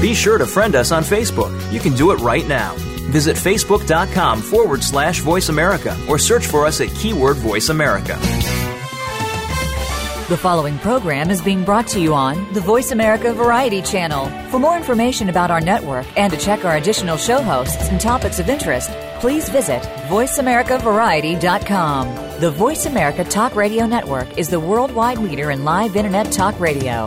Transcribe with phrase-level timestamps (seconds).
[0.00, 1.50] Be sure to friend us on Facebook.
[1.72, 2.76] You can do it right now.
[3.10, 8.16] Visit facebook.com forward slash voice America or search for us at keyword voice America.
[10.28, 14.26] The following program is being brought to you on the Voice America Variety Channel.
[14.50, 18.38] For more information about our network and to check our additional show hosts and topics
[18.38, 18.90] of interest,
[19.20, 22.40] please visit VoiceAmericaVariety.com.
[22.40, 27.06] The Voice America Talk Radio Network is the worldwide leader in live Internet talk radio.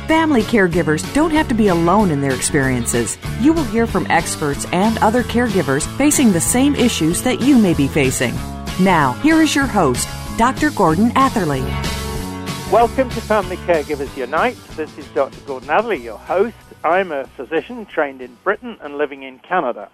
[0.11, 3.17] Family caregivers don't have to be alone in their experiences.
[3.39, 7.73] You will hear from experts and other caregivers facing the same issues that you may
[7.73, 8.35] be facing.
[8.81, 10.69] Now, here is your host, Dr.
[10.71, 11.61] Gordon Atherley.
[12.69, 14.57] Welcome to Family Caregivers Unite.
[14.75, 15.39] This is Dr.
[15.45, 16.57] Gordon Atherley, your host.
[16.83, 19.89] I'm a physician trained in Britain and living in Canada.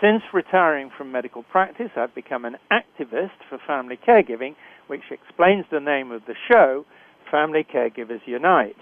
[0.00, 4.56] Since retiring from medical practice, I've become an activist for family caregiving,
[4.88, 6.84] which explains the name of the show,
[7.30, 8.74] Family Caregivers Unite.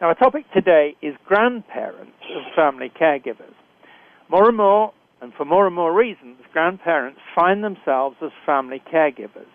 [0.00, 3.54] Now, our topic today is grandparents and family caregivers.
[4.28, 9.46] More and more, and for more and more reasons, grandparents find themselves as family caregivers.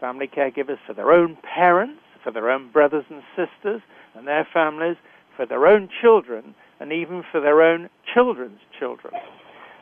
[0.00, 3.82] Family caregivers for their own parents, for their own brothers and sisters
[4.14, 4.96] and their families,
[5.36, 9.12] for their own children, and even for their own children's children.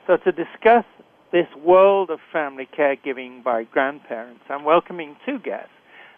[0.08, 0.84] So, to discuss
[1.31, 5.70] this world of family caregiving by grandparents, I'm welcoming two guests,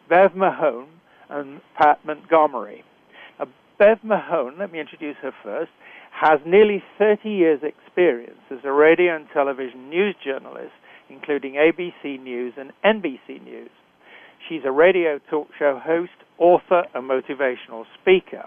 [0.08, 0.88] Bev Mahone
[1.28, 2.84] and Pat Montgomery.
[3.82, 5.72] Bev Mahone, let me introduce her first,
[6.12, 10.70] has nearly 30 years' experience as a radio and television news journalist,
[11.10, 13.70] including ABC News and NBC News.
[14.48, 18.44] She's a radio talk show host, author, and motivational speaker.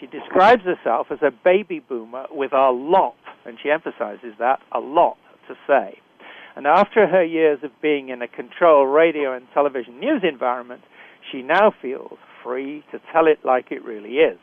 [0.00, 4.80] She describes herself as a baby boomer with a lot, and she emphasizes that, a
[4.80, 6.00] lot to say.
[6.56, 10.80] And after her years of being in a controlled radio and television news environment,
[11.30, 12.16] she now feels
[12.48, 14.38] free to tell it like it really is.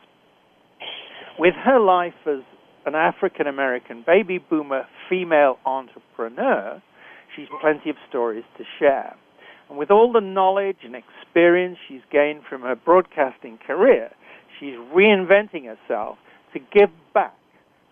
[1.38, 2.40] With her life as
[2.86, 6.80] an African American baby boomer female entrepreneur,
[7.34, 9.16] she's plenty of stories to share.
[9.68, 14.10] And with all the knowledge and experience she's gained from her broadcasting career,
[14.60, 16.18] she's reinventing herself
[16.52, 17.34] to give back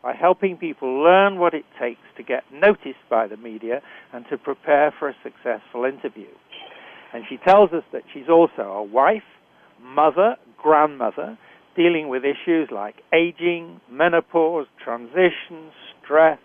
[0.00, 3.80] by helping people learn what it takes to get noticed by the media
[4.12, 6.28] and to prepare for a successful interview.
[7.12, 9.22] And she tells us that she's also a wife,
[9.84, 11.38] mother, grandmother,
[11.76, 15.70] dealing with issues like aging, menopause, transition,
[16.02, 16.38] stress,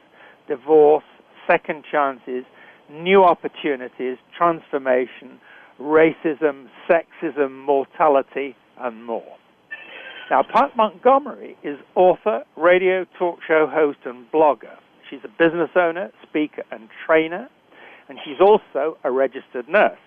[0.48, 1.04] divorce,
[1.48, 2.44] second chances,
[2.92, 5.40] new opportunities, transformation,
[5.80, 9.38] racism, sexism, mortality, and more.
[10.30, 14.76] Now, Pat Montgomery is author, radio talk show host, and blogger.
[15.10, 17.50] She's a business owner, speaker, and trainer,
[18.08, 19.98] and she's also a registered nurse.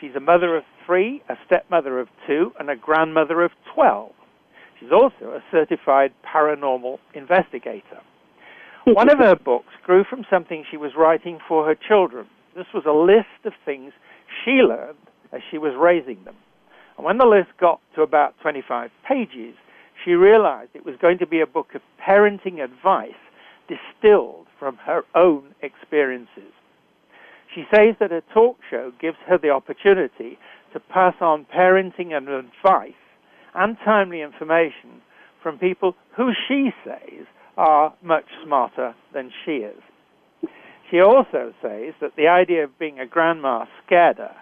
[0.00, 4.12] She's a mother of three, a stepmother of two, and a grandmother of 12.
[4.78, 8.00] She's also a certified paranormal investigator.
[8.84, 12.26] One of her books grew from something she was writing for her children.
[12.54, 13.92] This was a list of things
[14.44, 14.98] she learned
[15.32, 16.36] as she was raising them.
[16.96, 19.54] And when the list got to about 25 pages,
[20.04, 23.12] she realized it was going to be a book of parenting advice
[23.68, 26.52] distilled from her own experiences.
[27.56, 30.38] She says that her talk show gives her the opportunity
[30.74, 32.92] to pass on parenting and advice
[33.54, 35.00] and timely information
[35.42, 37.24] from people who she says
[37.56, 39.80] are much smarter than she is.
[40.90, 44.36] She also says that the idea of being a grandma scared her.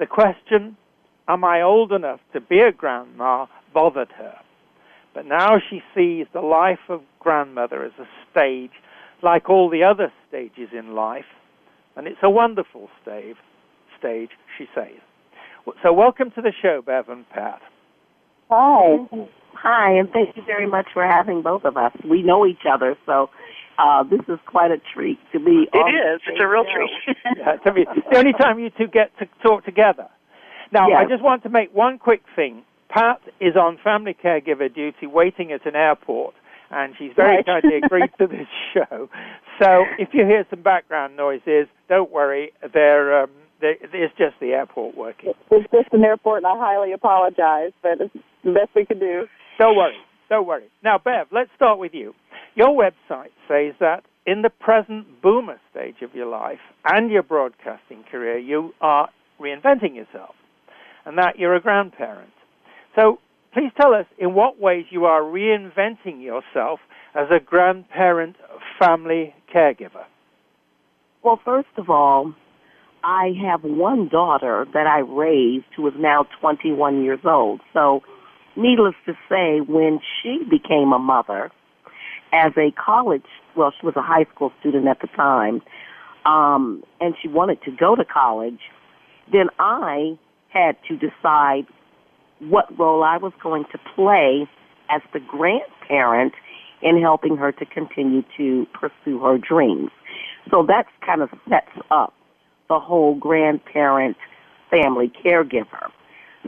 [0.00, 0.76] The question,
[1.28, 4.34] am I old enough to be a grandma, bothered her.
[5.14, 8.72] But now she sees the life of grandmother as a stage
[9.22, 11.24] like all the other stages in life,
[11.96, 13.36] and it's a wonderful stage,
[13.98, 15.00] stage she says.
[15.82, 17.60] So welcome to the show, Bev and Pat.
[18.50, 18.96] Hi.
[19.54, 21.92] Hi, and thank you very much for having both of us.
[22.08, 23.30] We know each other, so
[23.78, 25.66] uh, this is quite a treat to be.
[25.72, 26.20] It is.
[26.28, 27.16] It's a real treat.
[27.36, 30.08] yeah, to be, the only time you two get to talk together.
[30.72, 30.98] Now, Yes.
[31.04, 32.62] I just want to make one quick thing.
[32.88, 36.34] Pat is on family caregiver duty, waiting at an airport,
[36.70, 37.46] and she's very Right.
[37.46, 39.08] kindly agreed to this show.
[39.62, 42.52] So, if you hear some background noises, don't worry.
[42.72, 43.30] They're, um,
[43.60, 45.32] they it's just the airport working.
[45.50, 48.14] It's just an airport, and I highly apologize, but it's
[48.44, 49.26] the best we can do.
[49.58, 49.96] Don't worry.
[50.28, 50.68] Don't worry.
[50.82, 52.14] Now, Bev, let's start with you.
[52.54, 58.02] Your website says that in the present boomer stage of your life and your broadcasting
[58.10, 59.08] career, you are
[59.40, 60.34] reinventing yourself
[61.04, 62.32] and that you're a grandparent.
[62.96, 63.18] So
[63.56, 66.78] please tell us in what ways you are reinventing yourself
[67.14, 68.36] as a grandparent
[68.78, 70.04] family caregiver.
[71.22, 72.34] Well, first of all,
[73.02, 77.62] I have one daughter that I raised who is now 21 years old.
[77.72, 78.02] So,
[78.56, 81.50] needless to say, when she became a mother,
[82.32, 83.24] as a college,
[83.56, 85.62] well, she was a high school student at the time,
[86.26, 88.60] um, and she wanted to go to college,
[89.32, 90.18] then I
[90.50, 91.66] had to decide
[92.40, 94.46] what role I was going to play
[94.90, 96.34] as the grandparent
[96.82, 99.90] in helping her to continue to pursue her dreams.
[100.50, 102.12] So that's kind of sets up
[102.68, 104.16] the whole grandparent
[104.70, 105.90] family caregiver.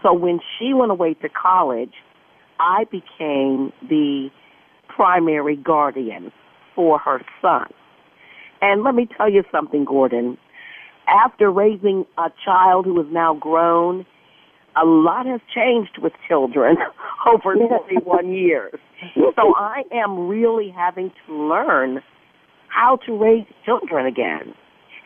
[0.03, 1.95] So when she went away to college,
[2.61, 4.31] I became the
[4.89, 6.33] primary guardian
[6.75, 7.69] for her son.
[8.61, 10.39] And let me tell you something, Gordon.
[11.07, 14.05] After raising a child who is now grown,
[14.81, 16.77] a lot has changed with children
[17.27, 18.79] over 21 years.
[19.15, 22.01] So I am really having to learn
[22.69, 24.55] how to raise children again.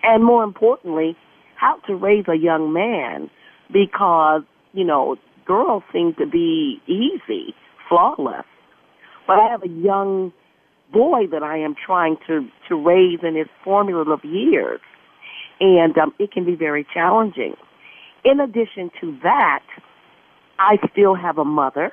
[0.02, 1.16] And more importantly,
[1.56, 3.30] how to raise a young man
[3.72, 4.42] because,
[4.72, 5.16] you know,
[5.46, 7.54] girls seem to be easy,
[7.88, 8.44] flawless.
[9.26, 10.32] But I have a young
[10.92, 14.80] boy that I am trying to, to raise in his formative years.
[15.60, 17.54] And um, it can be very challenging.
[18.24, 19.62] In addition to that,
[20.58, 21.92] I still have a mother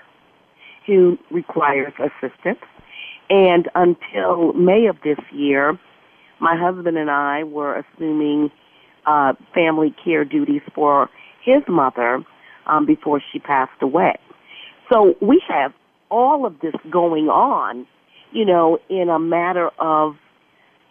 [0.86, 2.60] who requires assistance.
[3.30, 5.80] And until May of this year,
[6.40, 8.50] my husband and I were assuming
[9.06, 11.10] uh, family care duties for
[11.44, 12.24] his mother
[12.68, 14.18] um, before she passed away.
[14.92, 15.74] So we have
[16.10, 17.86] all of this going on,
[18.32, 20.16] you know, in a matter of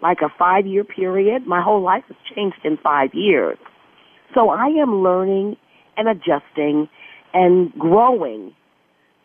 [0.00, 1.46] like a five year period.
[1.46, 3.58] My whole life has changed in five years.
[4.34, 5.56] So I am learning
[5.96, 6.88] and adjusting
[7.34, 8.54] and growing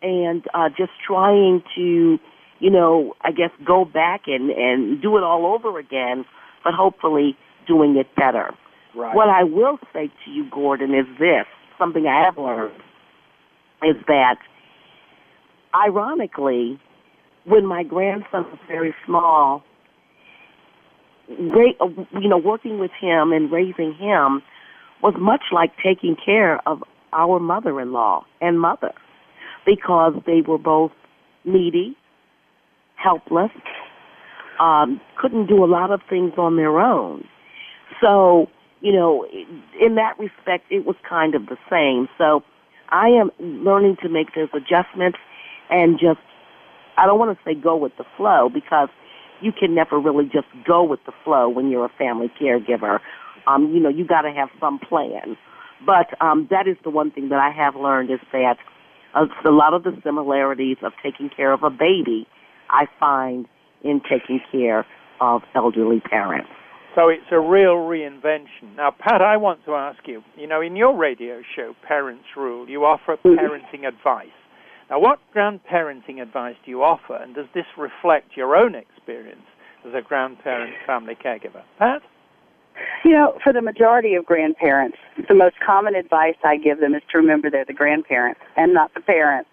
[0.01, 2.17] and uh, just trying to,
[2.59, 6.25] you know, I guess go back and, and do it all over again,
[6.63, 8.51] but hopefully doing it better.
[8.95, 9.15] Right.
[9.15, 11.45] What I will say to you, Gordon, is this
[11.79, 12.75] something I have learned
[13.81, 14.38] is that
[15.73, 16.79] ironically,
[17.45, 19.63] when my grandson was very small,
[21.27, 24.41] you know, working with him and raising him
[25.03, 28.94] was much like taking care of our mother-in-law and mother
[29.65, 30.91] because they were both
[31.44, 31.95] needy,
[32.95, 33.51] helpless,
[34.59, 37.27] um, couldn't do a lot of things on their own.
[38.01, 38.47] So,
[38.79, 39.27] you know,
[39.79, 42.07] in that respect, it was kind of the same.
[42.17, 42.41] So
[42.89, 45.17] I am learning to make those adjustments
[45.69, 46.19] and just,
[46.97, 48.89] I don't want to say go with the flow because
[49.41, 53.00] you can never really just go with the flow when you're a family caregiver.
[53.47, 55.37] Um, you know, you got to have some plan.
[55.85, 58.55] But um, that is the one thing that I have learned is that
[59.13, 62.25] uh, a lot of the similarities of taking care of a baby,
[62.69, 63.47] I find
[63.83, 64.85] in taking care
[65.19, 66.49] of elderly parents.
[66.95, 68.75] So it's a real reinvention.
[68.77, 72.69] Now, Pat, I want to ask you, you know, in your radio show, Parents Rule,
[72.69, 74.27] you offer parenting advice.
[74.89, 79.41] Now, what grandparenting advice do you offer, and does this reflect your own experience
[79.87, 81.63] as a grandparent family caregiver?
[81.79, 82.03] Pat?
[83.03, 87.01] You know, for the majority of grandparents, the most common advice I give them is
[87.12, 89.50] to remember they're the grandparents and not the parents.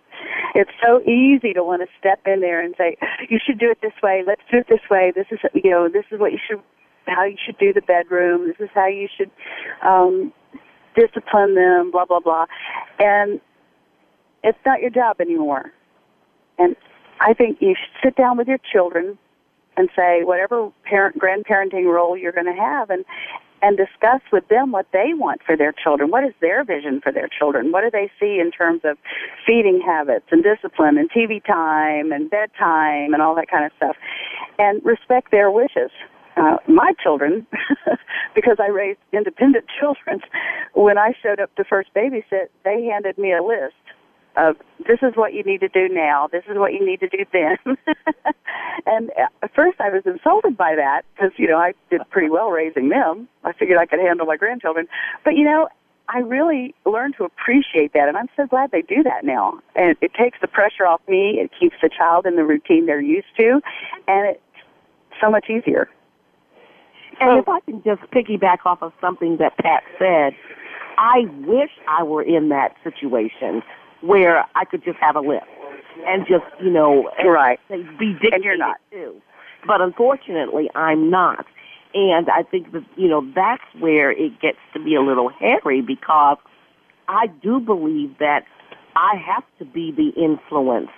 [0.54, 2.96] It's so easy to want to step in there and say,
[3.28, 4.22] "You should do it this way.
[4.26, 5.12] Let's do it this way.
[5.14, 6.60] This is, you know, this is what you should,
[7.06, 8.46] how you should do the bedroom.
[8.46, 9.30] This is how you should
[9.82, 10.32] um,
[10.94, 12.46] discipline them." Blah blah blah,
[12.98, 13.40] and
[14.44, 15.72] it's not your job anymore.
[16.58, 16.76] And
[17.20, 19.18] I think you should sit down with your children
[19.76, 23.04] and say whatever parent grandparenting role you're going to have and
[23.62, 26.10] and discuss with them what they want for their children.
[26.10, 27.72] What is their vision for their children?
[27.72, 28.96] What do they see in terms of
[29.46, 33.96] feeding habits and discipline and TV time and bedtime and all that kind of stuff?
[34.58, 35.90] And respect their wishes.
[36.36, 37.46] Uh, my children,
[38.34, 40.22] because I raised independent children,
[40.74, 43.74] when I showed up to first babysit, they handed me a list
[44.40, 44.56] of
[44.88, 47.24] this is what you need to do now, this is what you need to do
[47.32, 47.56] then.
[48.86, 49.10] and
[49.42, 52.88] at first I was insulted by that because, you know, I did pretty well raising
[52.88, 53.28] them.
[53.44, 54.88] I figured I could handle my grandchildren.
[55.24, 55.68] But, you know,
[56.08, 59.60] I really learned to appreciate that, and I'm so glad they do that now.
[59.76, 61.38] And it takes the pressure off me.
[61.38, 63.60] It keeps the child in the routine they're used to,
[64.08, 64.40] and it's
[65.20, 65.88] so much easier.
[67.20, 70.32] And if I can just piggyback off of something that Pat said,
[70.96, 73.62] I wish I were in that situation
[74.00, 75.46] where I could just have a list
[76.06, 77.58] and just, you know, right.
[77.68, 78.76] be dictated and you're not.
[78.92, 79.14] to.
[79.66, 81.46] But unfortunately, I'm not.
[81.92, 85.82] And I think that, you know, that's where it gets to be a little hairy
[85.82, 86.38] because
[87.08, 88.44] I do believe that
[88.96, 90.90] I have to be the influence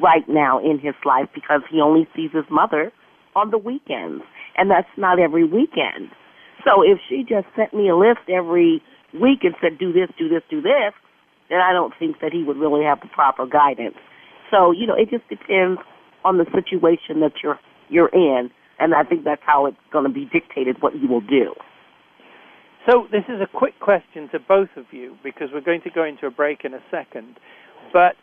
[0.00, 2.92] right now in his life because he only sees his mother
[3.34, 4.22] on the weekends.
[4.56, 6.10] And that's not every weekend.
[6.64, 8.82] So if she just sent me a list every
[9.12, 10.92] week and said, do this, do this, do this,
[11.48, 13.96] then I don't think that he would really have the proper guidance.
[14.50, 15.80] So, you know, it just depends
[16.24, 18.50] on the situation that you're you're in,
[18.80, 21.54] and I think that's how it's going to be dictated what you will do.
[22.88, 26.04] So this is a quick question to both of you because we're going to go
[26.04, 27.36] into a break in a second.
[27.92, 28.14] But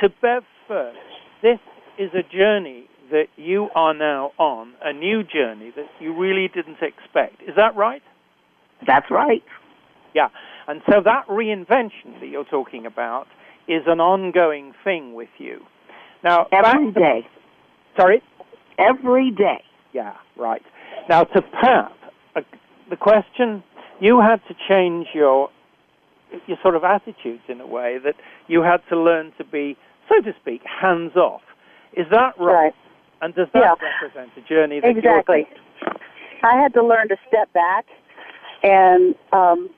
[0.00, 0.98] to Bev first,
[1.42, 1.58] this
[1.98, 6.78] is a journey that you are now on, a new journey that you really didn't
[6.82, 7.42] expect.
[7.42, 8.02] Is that right?
[8.86, 9.42] That's right.
[10.14, 10.28] Yeah.
[10.68, 13.26] And so that reinvention that you're talking about
[13.68, 15.60] is an ongoing thing with you.
[16.22, 17.26] Now, every day.
[17.96, 18.22] Sorry?
[18.78, 19.62] Every day.
[19.92, 20.62] Yeah, right.
[21.08, 21.92] Now, to Pat,
[22.34, 22.40] uh,
[22.90, 23.62] the question
[24.00, 25.50] you had to change your
[26.46, 28.16] your sort of attitudes in a way that
[28.48, 29.76] you had to learn to be,
[30.08, 31.42] so to speak, hands off.
[31.96, 32.52] Is that right?
[32.52, 32.74] right.
[33.22, 33.74] And does that yeah.
[34.02, 35.46] represent a journey that exactly?
[36.42, 37.86] I had to learn to step back
[38.62, 39.70] and um,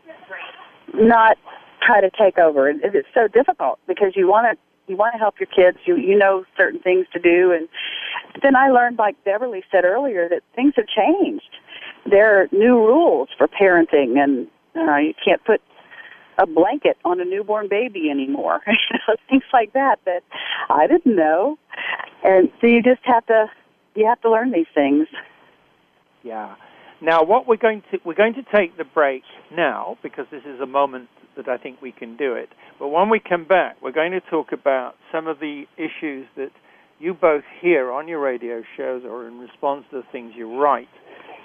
[0.94, 1.36] not
[1.82, 2.68] try to take over.
[2.68, 4.58] It's so difficult because you want to
[4.90, 5.78] you want to help your kids.
[5.84, 7.68] You you know certain things to do, and
[8.42, 11.50] then I learned, like Beverly said earlier, that things have changed.
[12.08, 15.60] There are new rules for parenting, and uh, you can't put
[16.38, 18.60] a blanket on a newborn baby anymore.
[18.66, 20.22] you know, things like that that
[20.70, 21.58] I didn't know,
[22.24, 23.50] and so you just have to
[23.94, 25.08] you have to learn these things.
[26.22, 26.54] Yeah.
[27.00, 30.60] Now, what we're going to we're going to take the break now because this is
[30.60, 32.48] a moment that I think we can do it.
[32.80, 36.50] But when we come back, we're going to talk about some of the issues that
[36.98, 40.88] you both hear on your radio shows or in response to the things you write,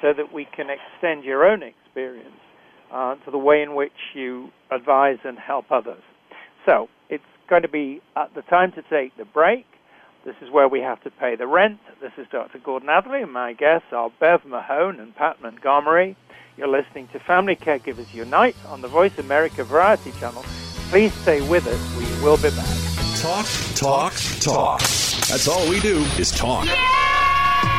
[0.02, 2.42] so that we can extend your own experience
[2.92, 6.02] uh, to the way in which you advise and help others.
[6.66, 9.66] So it's going to be at the time to take the break.
[10.26, 11.80] This is where we have to pay the rent.
[12.00, 12.58] This is Dr.
[12.60, 16.16] Gordon Atherley, and my guests are Bev Mahone and Pat Montgomery.
[16.56, 20.44] You're listening to Family Caregivers Unite on the Voice America Variety Channel.
[20.90, 21.98] Please stay with us.
[21.98, 23.20] We will be back.
[23.20, 24.80] Talk, talk, talk.
[24.80, 26.68] That's all we do is talk.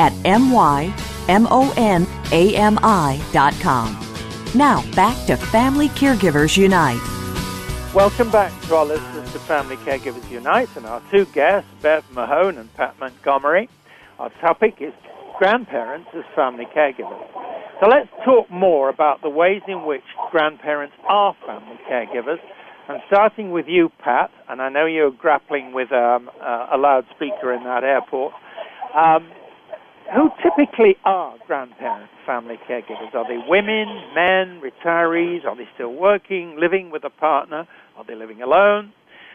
[0.00, 1.76] at mymonami.com.
[4.54, 7.00] Now, back to Family Caregivers Unite.
[7.94, 12.56] Welcome back to our listeners to Family Caregivers Unite and our two guests, Bev Mahone
[12.56, 13.68] and Pat Montgomery.
[14.18, 14.94] Our topic is
[15.38, 17.28] grandparents as family caregivers.
[17.80, 22.40] So let's talk more about the ways in which grandparents are family caregivers.
[22.88, 27.52] And starting with you, Pat, and I know you're grappling with um, uh, a loudspeaker
[27.52, 28.32] in that airport.
[28.94, 29.30] Um,
[30.14, 33.14] who typically are grandparents, family caregivers?
[33.14, 35.44] Are they women, men, retirees?
[35.44, 37.66] Are they still working, living with a partner?
[37.96, 38.92] Are they living alone?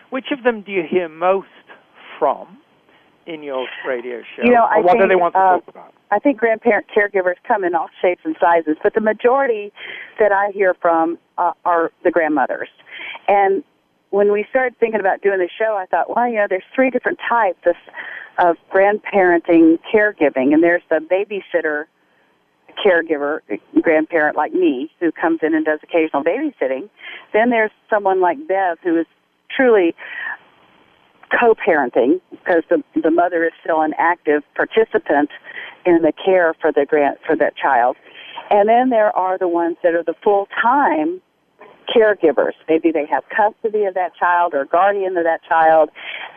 [0.10, 1.48] Which of them do you hear most
[2.20, 2.60] from?
[3.28, 4.44] in your radio show?
[4.44, 5.94] You know, I what do think, they want to uh, talk about?
[6.12, 9.74] I think grandparent caregivers come in all shapes and sizes, but the majority
[10.20, 12.70] that I hear from uh, are the grandmothers.
[13.28, 13.64] And
[14.12, 16.90] when we started thinking about doing the show, I thought, well, you know, there's three
[16.90, 17.76] different types of,
[18.38, 21.86] of grandparenting caregiving, and there's the babysitter
[22.86, 23.40] caregiver,
[23.82, 26.90] grandparent like me, who comes in and does occasional babysitting.
[27.34, 29.06] Then there's someone like Bev, who is
[29.56, 29.96] truly
[31.40, 35.30] co-parenting because the the mother is still an active participant
[35.86, 37.96] in the care for the grant for that child.
[38.52, 41.22] And then there are the ones that are the full-time
[41.96, 42.54] caregivers.
[42.70, 45.90] Maybe they have custody of that child or guardian of that child,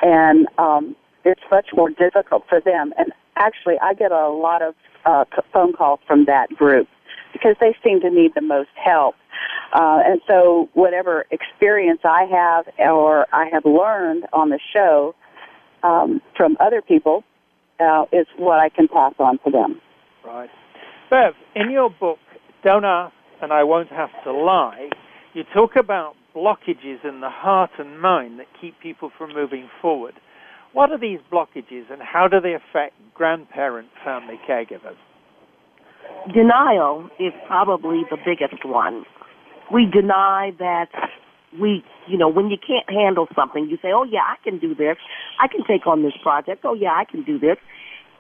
[0.03, 2.93] and um, it's much more difficult for them.
[2.99, 6.89] And actually, I get a lot of uh, phone calls from that group
[7.33, 9.15] because they seem to need the most help.
[9.73, 15.15] Uh, and so, whatever experience I have or I have learned on the show
[15.83, 17.23] um, from other people
[17.81, 19.81] uh, is what I can pass on to them.
[20.25, 20.51] Right.
[21.11, 22.19] Bev, in your book,
[22.65, 24.91] Don't Ask and I Won't Have to Lie,
[25.35, 30.15] you talk about blockages in the heart and mind that keep people from moving forward.
[30.79, 34.95] What are these blockages and how do they affect grandparent family caregivers?
[36.33, 39.03] Denial is probably the biggest one.
[39.75, 40.87] We deny that
[41.61, 44.73] we, you know, when you can't handle something, you say, oh yeah, I can do
[44.73, 44.95] this.
[45.41, 46.61] I can take on this project.
[46.65, 47.57] Oh yeah, I can do this.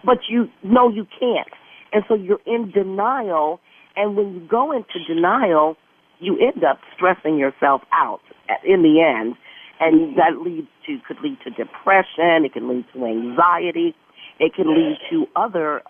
[0.04, 1.54] But you know you can't.
[1.92, 3.60] And so you're in denial.
[3.94, 5.76] And when you go into denial,
[6.18, 8.22] you end up stressing yourself out
[8.66, 9.36] in the end.
[9.80, 12.44] And that leads to, could lead to depression.
[12.44, 13.94] It can lead to anxiety.
[14.40, 15.82] It can lead to other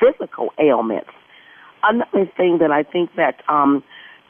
[0.00, 1.10] physical ailments.
[1.82, 3.82] Another thing that I think that um,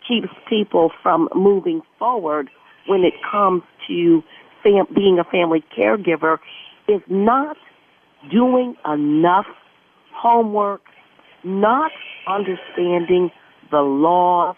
[0.06, 2.48] keeps people from moving forward
[2.86, 4.22] when it comes to
[4.62, 6.38] fam- being a family caregiver
[6.88, 7.56] is not
[8.30, 9.46] doing enough
[10.14, 10.82] homework,
[11.44, 11.90] not
[12.26, 13.30] understanding
[13.70, 14.56] the laws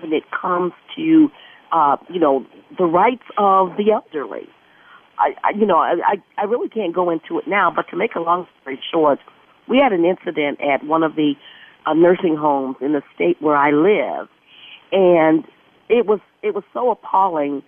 [0.00, 1.30] when it comes to,
[1.72, 2.46] uh, you know,
[2.78, 4.48] the rights of the elderly.
[5.18, 8.14] I, I you know, I, I really can't go into it now, but to make
[8.14, 9.18] a long story short,
[9.68, 11.34] we had an incident at one of the
[11.86, 14.28] uh, nursing homes in the state where I live,
[14.92, 15.44] and
[15.88, 17.62] it was it was so appalling.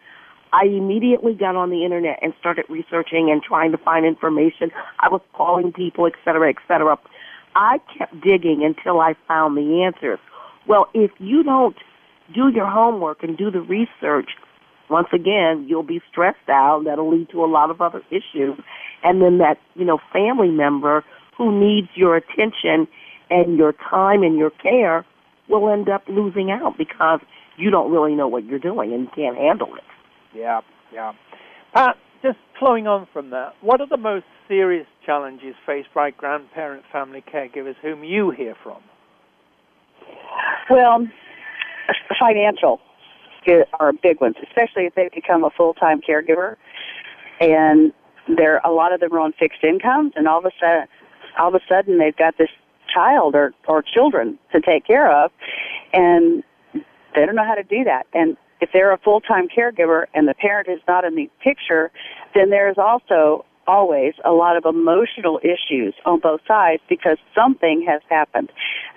[0.53, 4.71] I immediately got on the internet and started researching and trying to find information.
[4.99, 6.97] I was calling people, et cetera, et cetera.
[7.55, 10.19] I kept digging until I found the answers.
[10.67, 11.77] Well, if you don't
[12.35, 14.31] do your homework and do the research,
[14.91, 16.83] once again, you'll be stressed out.
[16.85, 18.59] That'll lead to a lot of other issues.
[19.03, 21.05] And then that, you know, family member
[21.37, 22.89] who needs your attention
[23.31, 25.05] and your time and your care
[25.49, 27.21] will end up losing out because
[27.57, 29.85] you don't really know what you're doing and can't handle it.
[30.35, 30.61] Yeah,
[30.93, 31.13] yeah.
[31.75, 36.85] Pat, just flowing on from that, what are the most serious challenges faced by grandparent
[36.93, 38.81] family caregivers whom you hear from?
[40.71, 41.07] Well,
[42.19, 42.81] financial
[43.81, 46.57] are big ones, especially if they become a full time caregiver,
[47.41, 47.93] and
[48.37, 50.87] there a lot of them are on fixed incomes, and all of a sudden,
[51.39, 52.51] all of a sudden they've got this
[52.93, 55.31] child or or children to take care of,
[55.93, 56.43] and
[57.15, 58.07] they don't know how to do that.
[58.13, 61.91] And if they're a full time caregiver and the parent is not in the picture,
[62.35, 68.01] then there's also always a lot of emotional issues on both sides because something has
[68.09, 68.51] happened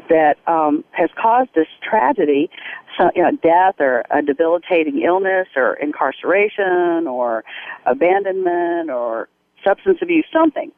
[0.10, 2.50] that um, has caused this tragedy,
[2.98, 7.44] so, you know, death or a debilitating illness or incarceration or
[7.86, 9.28] abandonment or
[9.64, 10.72] substance abuse, something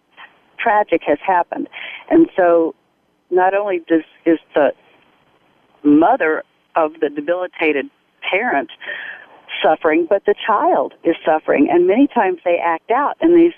[0.59, 1.69] tragic has happened.
[2.09, 2.73] And so
[3.29, 4.73] not only does is the
[5.83, 6.43] mother
[6.75, 7.89] of the debilitated
[8.29, 8.71] parent
[9.63, 11.69] suffering, but the child is suffering.
[11.71, 13.53] And many times they act out, and these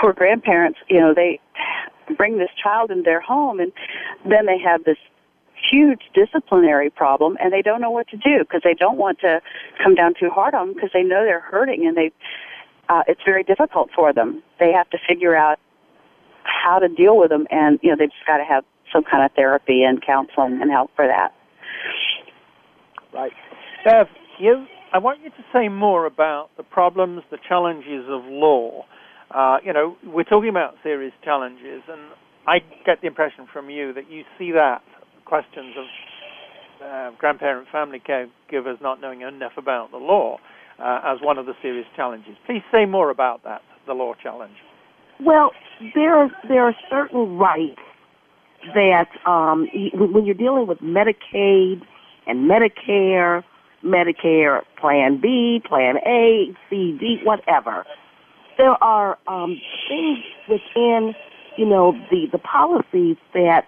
[0.00, 1.40] poor grandparents, you know, they
[2.16, 3.72] bring this child in their home, and
[4.24, 4.96] then they have this
[5.70, 9.40] huge disciplinary problem, and they don't know what to do because they don't want to
[9.82, 12.12] come down too hard on them because they know they're hurting, and they
[12.88, 14.42] uh, it's very difficult for them.
[14.58, 15.58] They have to figure out
[16.44, 19.24] how to deal with them, and you know, they've just got to have some kind
[19.24, 21.34] of therapy and counseling and help for that.
[23.12, 23.32] Right.
[23.84, 28.86] Bev, you, I want you to say more about the problems, the challenges of law.
[29.30, 32.00] Uh, you know, we're talking about serious challenges, and
[32.46, 34.82] I get the impression from you that you see that
[35.26, 35.84] questions of
[36.84, 40.38] uh, grandparent family caregivers not knowing enough about the law
[40.78, 42.36] uh, as one of the serious challenges.
[42.46, 44.56] Please say more about that, the law challenge.
[45.20, 45.50] Well,
[45.94, 47.80] there are there are certain rights
[48.74, 51.82] that um, when you're dealing with Medicaid
[52.26, 53.42] and Medicare,
[53.84, 57.84] Medicare Plan B, Plan A, C, D, whatever,
[58.56, 61.14] there are um, things within
[61.58, 63.66] you know, the the policies that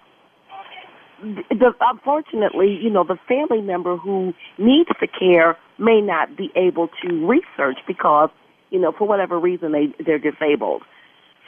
[1.22, 6.88] the, unfortunately, you know, the family member who needs the care may not be able
[7.02, 8.30] to research because,
[8.70, 10.82] you know, for whatever reason they they're disabled.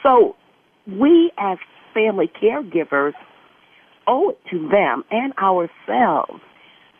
[0.03, 0.35] So
[0.85, 1.57] we as
[1.93, 3.13] family caregivers
[4.05, 6.41] owe it to them and ourselves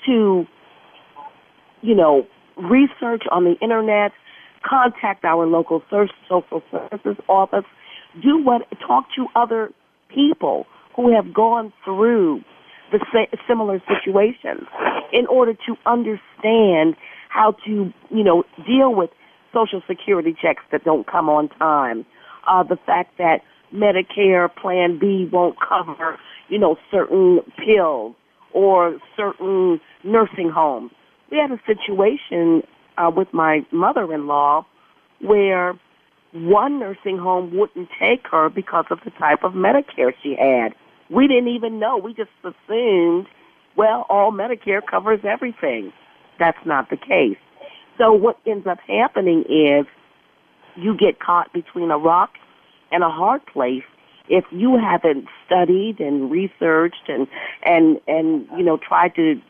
[0.06, 0.45] to,
[1.83, 2.25] you know,
[2.57, 4.11] research on the internet,
[4.65, 7.65] contact our local social services office,
[8.23, 9.71] do what, talk to other
[10.09, 10.65] people
[10.95, 12.41] who have gone through
[12.91, 12.99] the
[13.47, 14.67] similar situations
[15.11, 16.95] in order to understand
[17.29, 19.09] how to, you know, deal with
[19.51, 22.05] social security checks that don't come on time.
[22.47, 23.41] Uh, the fact that
[23.73, 26.19] Medicare Plan B won't cover,
[26.49, 28.15] you know, certain pills
[28.53, 30.91] or certain nursing homes.
[31.33, 32.61] We had a situation
[32.95, 34.67] uh, with my mother-in-law
[35.19, 35.73] where
[36.31, 40.75] one nursing home wouldn't take her because of the type of Medicare she had.
[41.09, 41.97] We didn't even know.
[41.97, 43.25] We just assumed,
[43.75, 45.91] well, all Medicare covers everything.
[46.37, 47.39] That's not the case.
[47.97, 49.87] So what ends up happening is
[50.75, 52.33] you get caught between a rock
[52.91, 53.81] and a hard place
[54.29, 57.27] if you haven't studied and researched and
[57.63, 59.41] and and you know tried to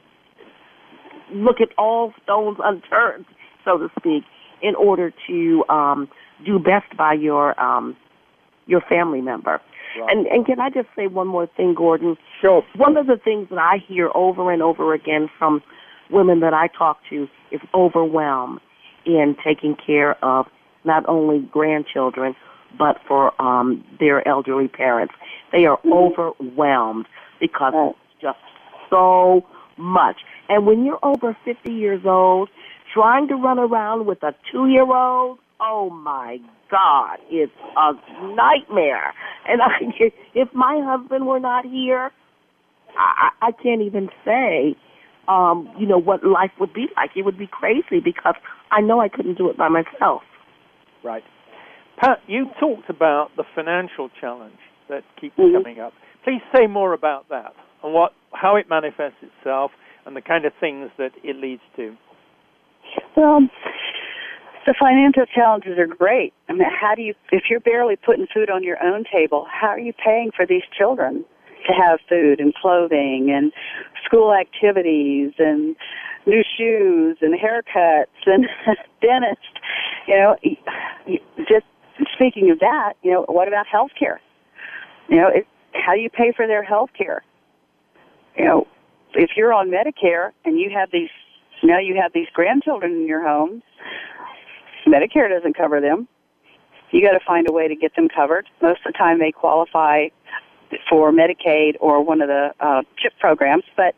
[1.33, 3.25] look at all stones unturned,
[3.65, 4.23] so to speak,
[4.61, 6.07] in order to um,
[6.45, 7.95] do best by your um,
[8.65, 9.61] your family member.
[9.99, 10.11] Right.
[10.11, 12.17] And and can I just say one more thing, Gordon?
[12.41, 12.63] Sure.
[12.75, 15.61] One of the things that I hear over and over again from
[16.09, 18.59] women that I talk to is overwhelmed
[19.05, 20.45] in taking care of
[20.83, 22.35] not only grandchildren
[22.77, 25.13] but for um, their elderly parents.
[25.51, 25.93] They are mm-hmm.
[25.93, 27.05] overwhelmed
[27.39, 28.39] because it's just
[28.89, 29.45] so
[29.77, 30.17] much.
[30.49, 32.49] And when you're over 50 years old,
[32.93, 36.37] trying to run around with a two-year-old, oh my
[36.69, 37.93] God, it's a
[38.35, 39.13] nightmare.
[39.47, 39.69] And I,
[40.33, 42.11] if my husband were not here,
[42.97, 44.75] I, I can't even say,
[45.27, 47.11] um, you know, what life would be like.
[47.15, 48.35] It would be crazy because
[48.71, 50.21] I know I couldn't do it by myself.
[51.03, 51.23] Right.
[51.97, 54.57] Pat, you talked about the financial challenge
[54.89, 55.55] that keeps mm-hmm.
[55.55, 55.93] coming up.
[56.23, 57.53] Please say more about that
[57.83, 59.71] and what, how it manifests itself
[60.05, 61.95] and the kind of things that it leads to.
[63.15, 63.41] Well,
[64.65, 66.33] the financial challenges are great.
[66.49, 69.67] I mean, how do you, if you're barely putting food on your own table, how
[69.67, 71.25] are you paying for these children
[71.67, 73.51] to have food and clothing and
[74.05, 75.75] school activities and
[76.25, 78.45] new shoes and haircuts and
[79.01, 79.59] dentist?
[80.07, 80.35] You know,
[81.39, 81.65] just
[82.15, 84.21] speaking of that, you know, what about health care?
[85.09, 87.23] You know, it, how do you pay for their health care?
[88.37, 88.67] You know,
[89.15, 91.09] if you're on Medicare and you have these,
[91.63, 93.61] now you have these grandchildren in your home,
[94.87, 96.07] Medicare doesn't cover them.
[96.91, 98.47] You got to find a way to get them covered.
[98.61, 100.07] Most of the time they qualify
[100.89, 103.95] for Medicaid or one of the uh, CHIP programs, but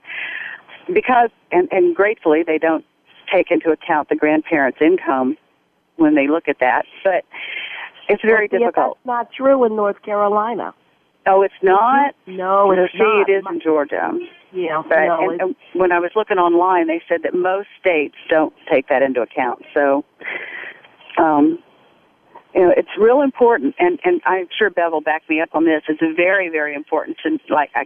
[0.94, 2.86] because, and, and gratefully, they don't
[3.32, 5.38] take into account the grandparents' income
[5.98, 6.86] when they look at that.
[7.04, 7.26] But
[8.08, 8.98] it's very well, difficult.
[8.98, 10.74] that's not true in North Carolina.
[11.28, 12.14] Oh, it's not.
[12.28, 13.30] No, it's see, not.
[13.30, 14.12] it is in Georgia.
[14.52, 18.16] Yeah, but no, and, and when I was looking online, they said that most states
[18.30, 19.64] don't take that into account.
[19.74, 20.06] So,
[21.18, 21.60] um,
[22.54, 25.66] you know, it's real important, and and I'm sure Bev will back me up on
[25.66, 25.84] this.
[25.88, 27.86] It's very, very important to like I,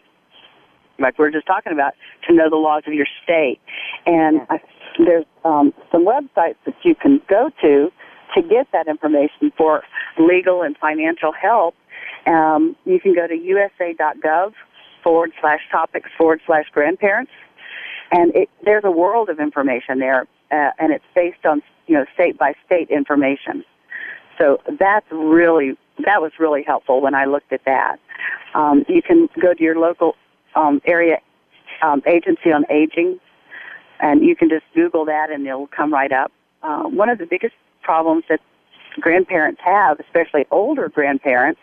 [0.99, 1.93] like we are just talking about
[2.27, 3.59] to know the laws of your state,
[4.05, 4.61] and I,
[5.03, 7.91] there's um, some websites that you can go to
[8.35, 9.83] to get that information for
[10.17, 11.75] legal and financial help,
[12.25, 14.53] um, you can go to usa.gov
[15.03, 17.31] forward slash topics forward slash grandparents.
[18.11, 22.05] And it, there's a world of information there, uh, and it's based on you know
[22.13, 23.63] state by state information.
[24.37, 27.99] So that's really that was really helpful when I looked at that.
[28.53, 30.15] Um, you can go to your local
[30.55, 31.17] um, area
[31.83, 33.19] um, agency on aging,
[33.99, 36.31] and you can just Google that, and it'll come right up.
[36.63, 38.39] Uh, one of the biggest problems that
[38.99, 41.59] grandparents have, especially older grandparents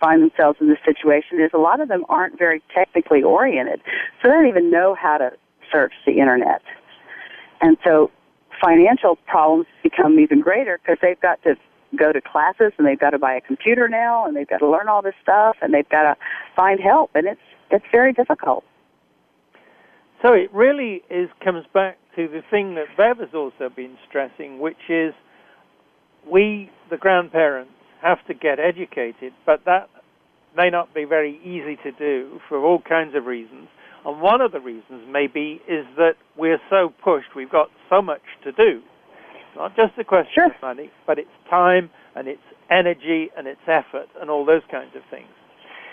[0.00, 3.80] find themselves in this situation, is a lot of them aren't very technically oriented.
[4.22, 5.32] So they don't even know how to
[5.70, 6.62] search the internet.
[7.60, 8.10] And so
[8.60, 11.56] financial problems become even greater because they've got to
[11.96, 14.68] go to classes and they've got to buy a computer now and they've got to
[14.68, 16.16] learn all this stuff and they've got to
[16.54, 18.64] find help and it's it's very difficult.
[20.22, 24.58] So it really is comes back to the thing that Bev has also been stressing,
[24.58, 25.14] which is
[26.26, 29.88] we, the grandparents, have to get educated, but that
[30.56, 33.68] may not be very easy to do for all kinds of reasons.
[34.04, 38.22] And one of the reasons maybe is that we're so pushed, we've got so much
[38.44, 38.80] to do.
[39.34, 40.46] It's not just a question sure.
[40.46, 44.94] of money, but it's time and its energy and its effort and all those kinds
[44.94, 45.28] of things.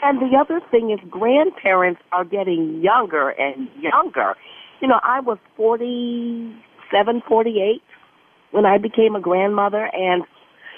[0.03, 4.35] And the other thing is grandparents are getting younger and younger.
[4.81, 7.81] You know, I was 47, 48
[8.51, 10.23] when I became a grandmother and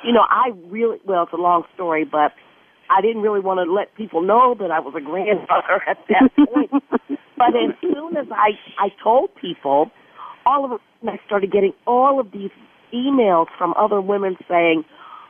[0.04, 2.34] you know, I really well, it's a long story, but
[2.90, 6.32] I didn't really want to let people know that I was a grandmother at that
[6.48, 6.72] point.
[7.38, 9.92] but as soon as I I told people,
[10.46, 12.52] all of a sudden I started getting all of these
[12.94, 14.86] emails from other women saying,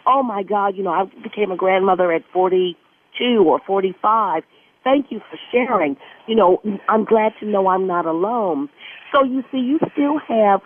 [0.06, 4.44] "Oh my God, you know, I became a grandmother at 42 or 45.
[4.84, 5.98] Thank you for sharing.
[6.28, 8.70] You know, I'm glad to know I'm not alone."
[9.12, 10.62] So you see, you still have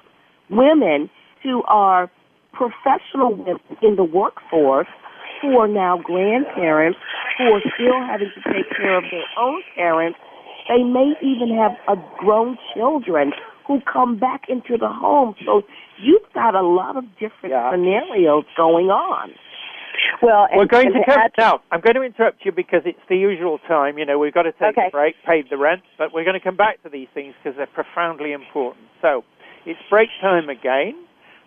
[0.50, 1.10] women
[1.44, 2.12] who are
[2.54, 4.88] professional women in the workforce
[5.42, 7.00] who are now grandparents
[7.38, 10.20] who are still having to take care of their own parents.
[10.70, 13.34] They may even have a grown children
[13.68, 15.36] who come back into the home.
[15.46, 15.64] So
[16.02, 17.72] you've got a lot of different Yeah.
[17.72, 19.32] scenarios going on.
[20.22, 21.62] Well, We're going and to come add- now.
[21.72, 23.98] I'm going to interrupt you because it's the usual time.
[23.98, 24.88] You know, we've got to take Okay.
[24.88, 27.58] a break, paid the rent, but we're going to come back to these things because
[27.58, 28.86] they're profoundly important.
[29.02, 29.24] So,
[29.66, 30.96] it's break time again.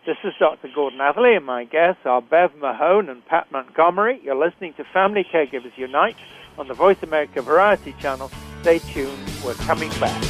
[0.07, 0.69] This is Dr.
[0.75, 4.21] Gordon Atherley, and my guests are Bev Mahone and Pat Montgomery.
[4.23, 6.17] You're listening to Family Caregivers Unite
[6.59, 8.31] on the Voice America Variety Channel.
[8.61, 9.19] Stay tuned.
[9.43, 10.23] We're coming back.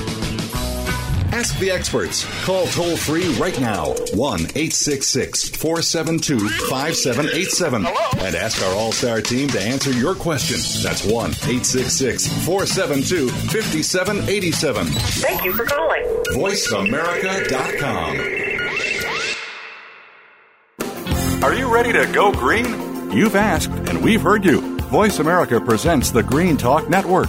[1.33, 2.25] Ask the experts.
[2.45, 6.39] Call toll free right now 1 866 472
[6.71, 7.85] 5787
[8.25, 10.59] and ask our All Star team to answer your question.
[10.85, 14.87] That's 1 866 472 5787.
[14.87, 16.05] Thank you for calling.
[16.37, 18.44] VoiceAmerica.com.
[21.45, 23.11] Are you ready to go green?
[23.11, 24.79] You've asked, and we've heard you.
[24.85, 27.29] Voice America presents the Green Talk Network.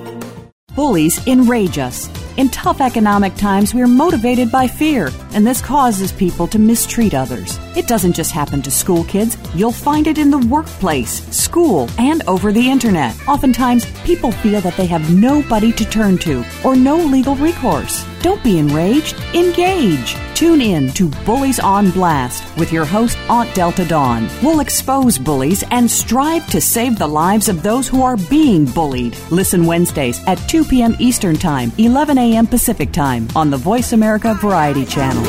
[0.75, 2.09] Bullies enrage us.
[2.37, 7.59] In tough economic times, we're motivated by fear, and this causes people to mistreat others.
[7.75, 12.23] It doesn't just happen to school kids, you'll find it in the workplace, school, and
[12.27, 13.15] over the internet.
[13.27, 18.05] Oftentimes, people feel that they have nobody to turn to or no legal recourse.
[18.21, 20.15] Don't be enraged, engage.
[20.35, 24.27] Tune in to Bullies on Blast with your host, Aunt Delta Dawn.
[24.41, 29.17] We'll expose bullies and strive to save the lives of those who are being bullied.
[29.29, 30.95] Listen Wednesdays at 2 p.m.
[30.99, 32.45] Eastern Time, 11 a.m.
[32.45, 35.23] Pacific Time on the Voice America Variety Channel.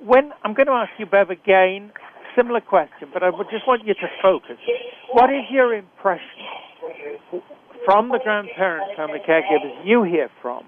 [0.00, 1.92] when I'm going to ask you, Bev, again,
[2.36, 4.56] similar question, but I would just want you to focus.
[5.12, 6.22] What is your impression
[7.84, 10.64] from the grandparents, family caregivers you hear from?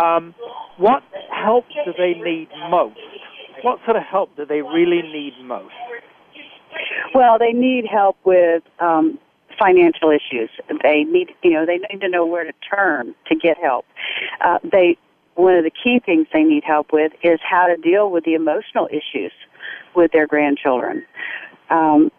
[0.00, 0.34] Um,
[0.78, 2.98] what help do they need most?
[3.62, 5.74] What sort of help do they really need most?
[7.14, 9.18] Well, they need help with um,
[9.58, 10.50] financial issues.
[10.82, 13.84] They need, you know, they need to know where to turn to get help.
[14.40, 14.96] Uh, they,
[15.34, 18.34] one of the key things they need help with is how to deal with the
[18.34, 19.32] emotional issues
[19.94, 21.04] with their grandchildren.
[21.70, 22.10] Um,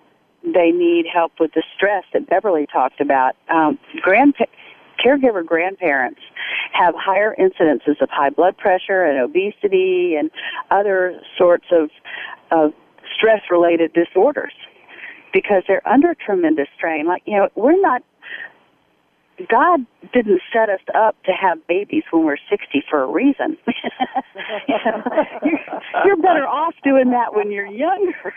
[0.43, 3.35] they need help with the stress that Beverly talked about.
[3.49, 4.45] Um, grandpa-
[5.03, 6.21] caregiver grandparents
[6.73, 10.31] have higher incidences of high blood pressure and obesity and
[10.71, 11.89] other sorts of,
[12.51, 12.73] of
[13.17, 14.53] stress related disorders
[15.31, 17.05] because they're under tremendous strain.
[17.07, 18.03] Like, you know, we're not
[19.49, 23.57] God didn't set us up to have babies when we're 60 for a reason.
[24.67, 25.03] you know,
[25.43, 28.33] you're, you're better off doing that when you're younger.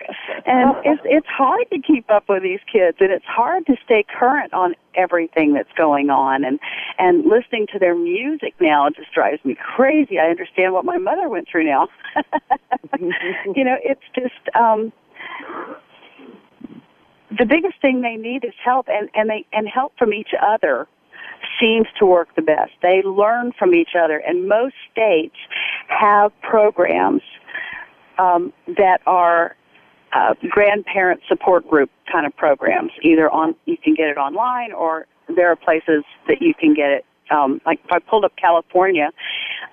[0.47, 4.05] And it's it's hard to keep up with these kids, and it's hard to stay
[4.19, 6.45] current on everything that's going on.
[6.45, 6.59] And
[6.99, 10.19] and listening to their music now just drives me crazy.
[10.19, 11.89] I understand what my mother went through now.
[12.99, 14.57] you know, it's just.
[14.57, 14.93] um
[17.31, 20.87] the biggest thing they need is help and, and they and help from each other
[21.61, 22.73] seems to work the best.
[22.83, 25.37] They learn from each other and most states
[25.89, 27.23] have programs
[28.19, 29.57] um, that are
[30.13, 32.93] uh, grandparent support group kind of programs.
[33.03, 36.91] Either on you can get it online or there are places that you can get
[36.91, 37.05] it.
[37.31, 39.11] Um, like if I pulled up California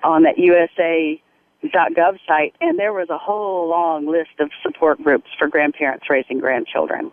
[0.02, 1.20] on that USA
[1.64, 6.38] .gov site, and there was a whole long list of support groups for grandparents raising
[6.38, 7.10] grandchildren.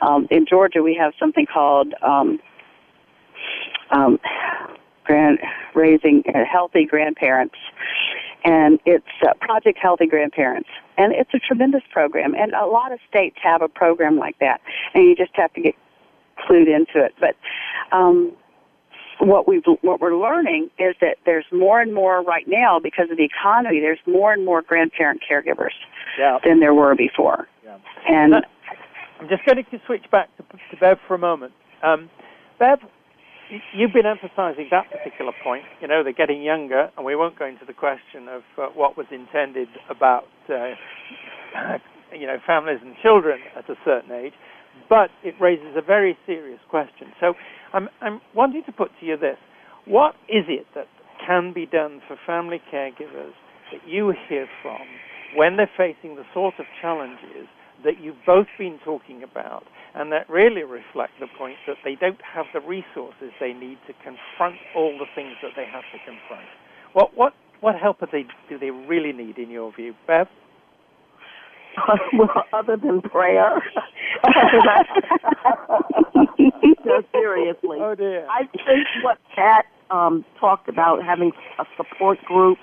[0.00, 2.40] Um, in Georgia, we have something called um,
[3.90, 4.18] um,
[5.04, 5.38] grand
[5.74, 7.56] raising uh, healthy grandparents,
[8.44, 10.68] and it's uh, Project Healthy Grandparents,
[10.98, 12.34] and it's a tremendous program.
[12.34, 14.60] And a lot of states have a program like that,
[14.94, 15.74] and you just have to get
[16.38, 17.14] clued into it.
[17.20, 17.36] But
[17.96, 18.32] um,
[19.20, 23.16] what we what we're learning is that there's more and more right now because of
[23.16, 23.80] the economy.
[23.80, 25.74] There's more and more grandparent caregivers
[26.18, 26.38] Yeah.
[26.44, 27.48] than there were before.
[27.64, 27.76] Yeah.
[28.08, 28.44] And That-
[29.20, 31.52] I'm just going to switch back to, to Bev for a moment.
[31.84, 32.10] Um,
[32.58, 32.80] Bev,
[33.72, 35.64] you've been emphasizing that particular point.
[35.80, 38.96] You know, they're getting younger, and we won't go into the question of uh, what
[38.96, 40.74] was intended about, uh,
[42.12, 44.32] you know, families and children at a certain age,
[44.88, 47.08] but it raises a very serious question.
[47.20, 47.34] So
[47.72, 49.38] I'm, I'm wanting to put to you this.
[49.86, 50.86] What is it that
[51.26, 53.32] can be done for family caregivers
[53.72, 54.80] that you hear from
[55.34, 57.48] when they're facing the sort of challenges
[57.84, 59.64] that you've both been talking about
[59.94, 63.92] and that really reflect the point that they don't have the resources they need to
[64.04, 66.46] confront all the things that they have to confront.
[66.92, 70.26] What what what help are they, do they really need in your view, Bev?
[72.18, 73.62] well, other than prayer.
[76.84, 77.78] no, seriously.
[77.80, 78.26] Oh dear.
[78.30, 82.58] I think what Pat um, talked about having a support group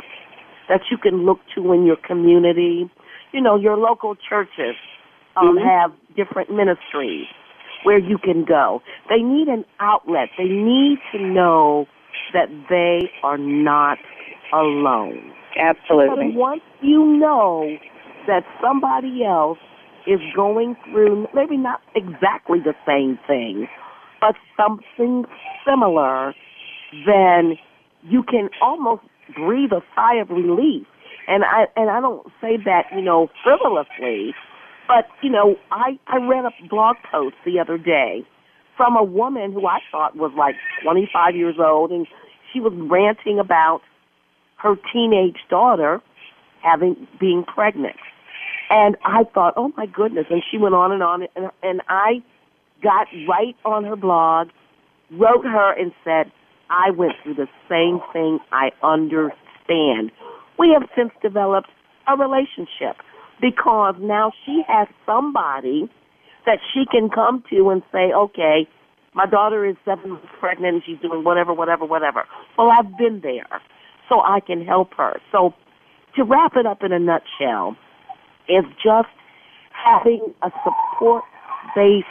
[0.68, 2.90] that you can look to in your community.
[3.32, 4.76] You know, your local churches
[5.36, 5.64] um, Mhm.
[5.64, 7.28] have different ministries
[7.84, 8.82] where you can go.
[9.10, 10.30] They need an outlet.
[10.38, 11.88] They need to know
[12.34, 13.98] that they are not
[14.54, 15.34] alone.
[15.58, 16.32] absolutely.
[16.36, 17.78] Once you know
[18.28, 19.58] that somebody else
[20.08, 23.68] is going through maybe not exactly the same thing,
[24.22, 25.26] but something
[25.66, 26.34] similar,
[27.06, 27.58] then
[28.04, 29.04] you can almost
[29.36, 30.86] breathe a sigh of relief.
[31.28, 34.34] And I and I don't say that, you know, frivolously,
[34.88, 38.26] but you know, I I read a blog post the other day
[38.76, 42.08] from a woman who I thought was like 25 years old and
[42.52, 43.82] she was ranting about
[44.56, 46.02] her teenage daughter
[46.64, 47.96] having being pregnant.
[48.70, 50.26] And I thought, oh my goodness.
[50.30, 51.24] And she went on and on.
[51.36, 52.24] And, and I
[52.84, 54.50] got right on her blog,
[55.12, 56.32] wrote her and said,
[56.70, 58.40] I went through the same thing.
[58.52, 60.12] I understand.
[60.58, 61.70] We have since developed
[62.08, 63.02] a relationship
[63.42, 65.90] because now she has somebody
[66.46, 68.68] that she can come to and say, okay,
[69.14, 72.26] my daughter is seven months pregnant and she's doing whatever, whatever, whatever.
[72.58, 73.62] Well, I've been there,
[74.08, 75.20] so I can help her.
[75.32, 75.54] So
[76.16, 77.76] to wrap it up in a nutshell,
[78.48, 79.10] is just
[79.72, 81.24] having a support
[81.76, 82.04] base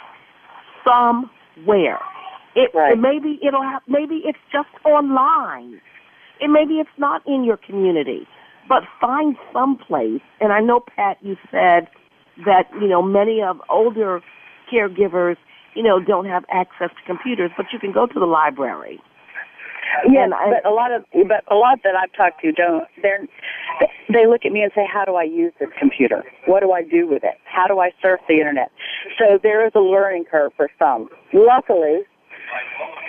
[0.85, 1.99] somewhere.
[2.55, 2.97] It, Right.
[2.97, 5.79] maybe it'll have, maybe it's just online.
[6.41, 8.27] And maybe it's not in your community.
[8.67, 10.21] But find some place.
[10.39, 11.87] And I know Pat you said
[12.45, 14.21] that, you know, many of older
[14.71, 15.37] caregivers,
[15.75, 19.01] you know, don't have access to computers, but you can go to the library.
[20.09, 22.85] Yeah, And I- but a lot of but a lot that I've talked to don't.
[23.01, 23.25] They're
[24.09, 26.23] they look at me and say, "How do I use this computer?
[26.45, 27.37] What do I do with it?
[27.45, 28.71] How do I surf the internet?"
[29.17, 31.09] So there is a learning curve for some.
[31.33, 32.03] Luckily,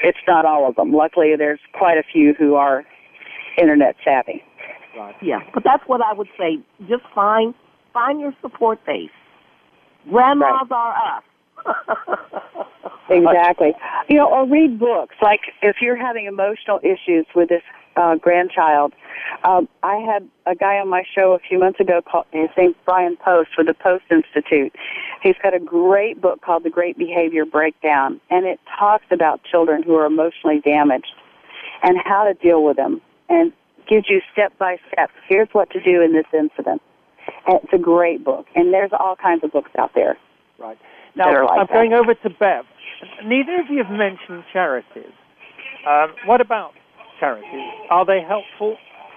[0.02, 0.92] it's not all of them.
[0.92, 2.84] Luckily, there's quite a few who are
[3.56, 4.44] internet savvy.
[5.20, 6.58] Yeah, but that's what I would say.
[6.88, 7.54] Just find
[7.92, 9.10] find your support base.
[10.08, 11.22] Grandmas are us.
[13.10, 13.74] Exactly.
[14.08, 15.16] You know, or read books.
[15.20, 17.62] Like if you're having emotional issues with this
[17.96, 18.92] uh, grandchild,
[19.44, 22.76] um, I had a guy on my show a few months ago called his name's
[22.84, 24.74] Bryan Post with the Post Institute.
[25.22, 29.82] He's got a great book called The Great Behavior Breakdown, and it talks about children
[29.82, 31.12] who are emotionally damaged
[31.82, 33.52] and how to deal with them, and
[33.88, 35.10] gives you step by step.
[35.28, 36.80] Here's what to do in this incident.
[37.46, 40.16] And it's a great book, and there's all kinds of books out there.
[40.58, 40.78] Right.
[41.16, 41.72] Now, like I'm that.
[41.72, 42.64] going over to Bev.
[43.24, 45.12] Neither of you have mentioned charities.
[45.88, 46.72] Um, what about
[47.18, 47.68] charities?
[47.90, 48.76] Are they helpful?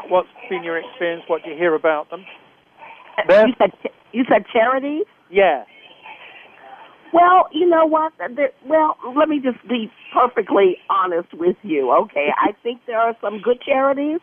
[0.09, 1.23] What's been your experience?
[1.27, 2.25] What do you hear about them?
[3.27, 3.47] Bev?
[3.47, 3.71] You said
[4.11, 5.05] you said charities.
[5.29, 5.63] Yeah.
[7.13, 8.11] Well, you know what?
[8.17, 11.91] There, well, let me just be perfectly honest with you.
[11.91, 14.19] Okay, I think there are some good charities.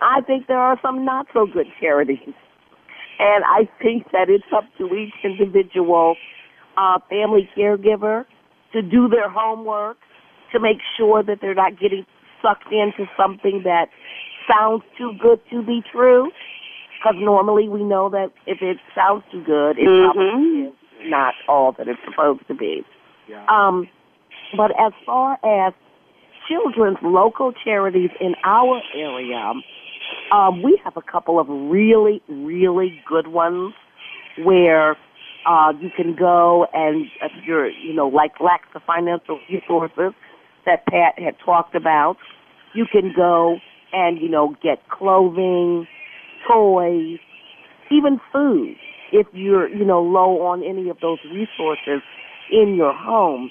[0.00, 2.32] I think there are some not so good charities,
[3.18, 6.16] and I think that it's up to each individual
[6.76, 8.24] uh, family caregiver
[8.72, 9.96] to do their homework
[10.52, 12.04] to make sure that they're not getting
[12.42, 13.86] sucked into something that
[14.48, 16.30] sounds too good to be true.
[16.98, 21.72] Because normally we know that if it sounds too good, it probably is not all
[21.78, 22.82] that it's supposed to be.
[23.28, 23.46] Yeah.
[23.48, 23.88] Um,
[24.56, 25.72] but as far as
[26.48, 29.52] children's local charities in our area,
[30.32, 33.72] um, we have a couple of really, really good ones
[34.44, 34.96] where
[35.46, 40.12] uh, you can go and if you're, you know, like lacks the financial resources
[40.66, 42.16] that Pat had talked about,
[42.74, 43.56] you can go
[43.92, 45.86] and, you know, get clothing,
[46.46, 47.18] toys,
[47.90, 48.76] even food
[49.12, 52.02] if you're, you know, low on any of those resources
[52.52, 53.50] in your home.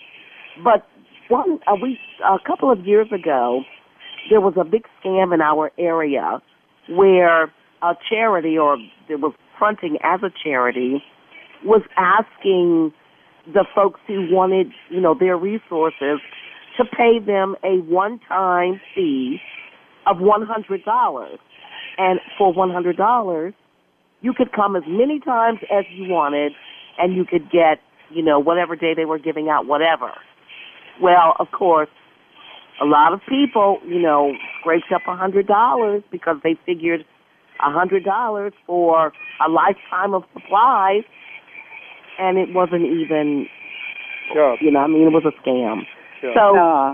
[0.63, 0.87] But
[1.29, 3.63] one a week, a couple of years ago,
[4.29, 6.41] there was a big scam in our area
[6.89, 8.77] where a charity, or
[9.09, 11.03] it was fronting as a charity,
[11.63, 12.93] was asking
[13.45, 16.19] the folks who wanted, you know, their resources
[16.77, 19.39] to pay them a one-time fee
[20.05, 21.39] of one hundred dollars,
[21.97, 23.53] and for one hundred dollars,
[24.21, 26.53] you could come as many times as you wanted,
[26.97, 27.79] and you could get,
[28.09, 30.11] you know, whatever day they were giving out, whatever.
[31.01, 31.89] Well, of course,
[32.81, 37.01] a lot of people, you know, scraped up a hundred dollars because they figured
[37.59, 39.11] a hundred dollars for
[39.45, 41.03] a lifetime of supplies,
[42.19, 43.47] and it wasn't even,
[44.33, 44.57] Sure.
[44.61, 45.81] you know, I mean, it was a scam.
[46.21, 46.33] Sure.
[46.35, 46.93] So, Uh,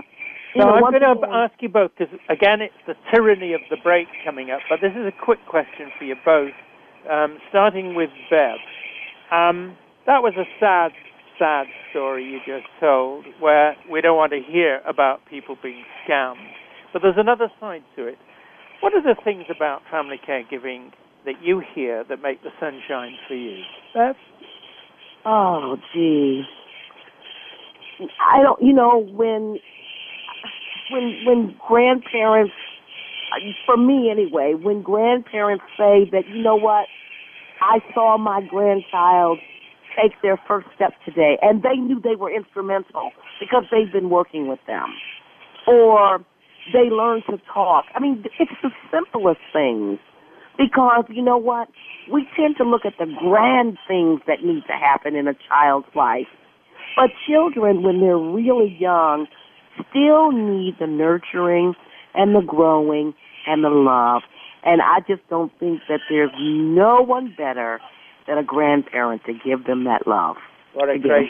[0.54, 3.60] you So know, I'm going to ask you both because again, it's the tyranny of
[3.68, 4.60] the break coming up.
[4.70, 6.54] But this is a quick question for you both,
[7.10, 8.56] um, starting with Bev.
[9.30, 10.92] Um, that was a sad,
[11.38, 16.46] sad story you just told, where we don't want to hear about people being scammed.
[16.92, 18.16] But there's another side to it.
[18.80, 20.92] What are the things about family caregiving
[21.26, 23.62] that you hear that make the sunshine for you,
[23.92, 24.14] Bev?
[25.26, 26.44] Oh, gee.
[28.24, 28.62] I don't.
[28.62, 29.58] You know, when
[30.90, 32.52] when when grandparents,
[33.64, 36.86] for me anyway, when grandparents say that, you know what,
[37.60, 39.38] I saw my grandchild
[40.00, 43.10] take their first step today, and they knew they were instrumental
[43.40, 44.90] because they've been working with them,
[45.66, 46.20] or
[46.72, 47.86] they learned to talk.
[47.94, 49.98] I mean, it's the simplest things
[50.58, 51.68] because you know what?
[52.12, 55.88] We tend to look at the grand things that need to happen in a child's
[55.94, 56.28] life.
[56.96, 59.26] But children, when they're really young,
[59.90, 61.74] still need the nurturing
[62.14, 63.12] and the growing
[63.46, 64.22] and the love.
[64.64, 67.80] And I just don't think that there's no one better
[68.26, 70.36] than a grandparent to give them that love.
[70.74, 71.28] What a To great,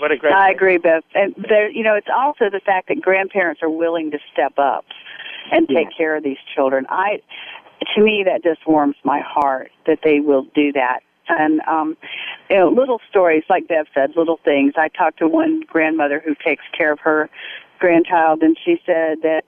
[0.00, 0.32] what a great.
[0.32, 1.02] I agree, Bev.
[1.14, 4.84] And there, you know, it's also the fact that grandparents are willing to step up
[5.52, 5.96] and take Yes.
[5.96, 6.86] care of these children.
[6.88, 7.20] I,
[7.94, 11.00] to me, that just warms my heart that they will do that.
[11.28, 11.96] And um,
[12.48, 14.74] you know, little stories like Bev said, little things.
[14.76, 17.30] I talked to one grandmother who takes care of her
[17.78, 19.42] grandchild, and she said that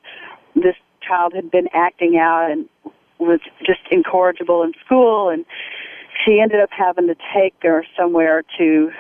[0.55, 0.77] this
[1.07, 2.69] child had been acting out and
[3.19, 5.45] was just incorrigible in school, and
[6.25, 8.91] she ended up having to take her somewhere to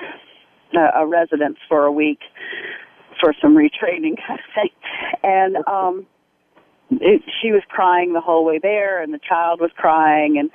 [0.74, 2.20] a, a residence for a week
[3.20, 4.70] for some retraining kind of thing.
[5.22, 6.06] And um
[7.00, 10.50] it, she was crying the whole way there and the child was crying and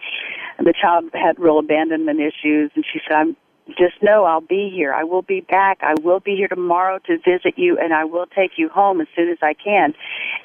[0.65, 3.37] the child had real abandonment issues and she said I'm
[3.77, 4.93] just know I'll be here.
[4.93, 5.79] I will be back.
[5.81, 9.07] I will be here tomorrow to visit you and I will take you home as
[9.15, 9.93] soon as I can.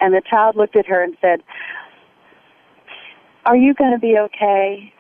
[0.00, 1.42] And the child looked at her and said,
[3.46, 4.92] "Are you going to be okay?"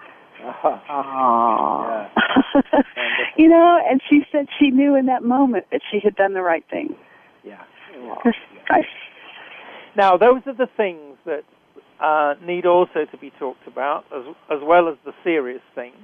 [0.44, 0.78] Uh-huh.
[0.90, 2.08] Aww.
[3.36, 6.42] you know, and she said she knew in that moment that she had done the
[6.42, 6.96] right thing.
[7.44, 7.62] Yeah.
[8.70, 8.80] I,
[9.96, 11.42] Now, those are the things that
[12.02, 15.96] uh, need also to be talked about, as, as well as the serious things.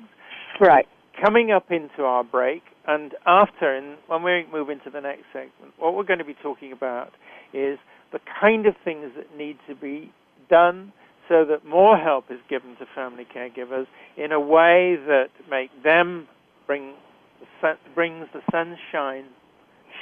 [0.60, 0.86] right.
[1.22, 5.74] Coming up into our break, and after, and when we move into the next segment,
[5.76, 7.12] what we're going to be talking about
[7.52, 7.76] is
[8.12, 10.12] the kind of things that need to be
[10.48, 10.92] done
[11.28, 13.86] so that more help is given to family caregivers
[14.16, 16.28] in a way that make them
[16.66, 16.94] bring
[17.40, 19.24] the sun, brings the sunshine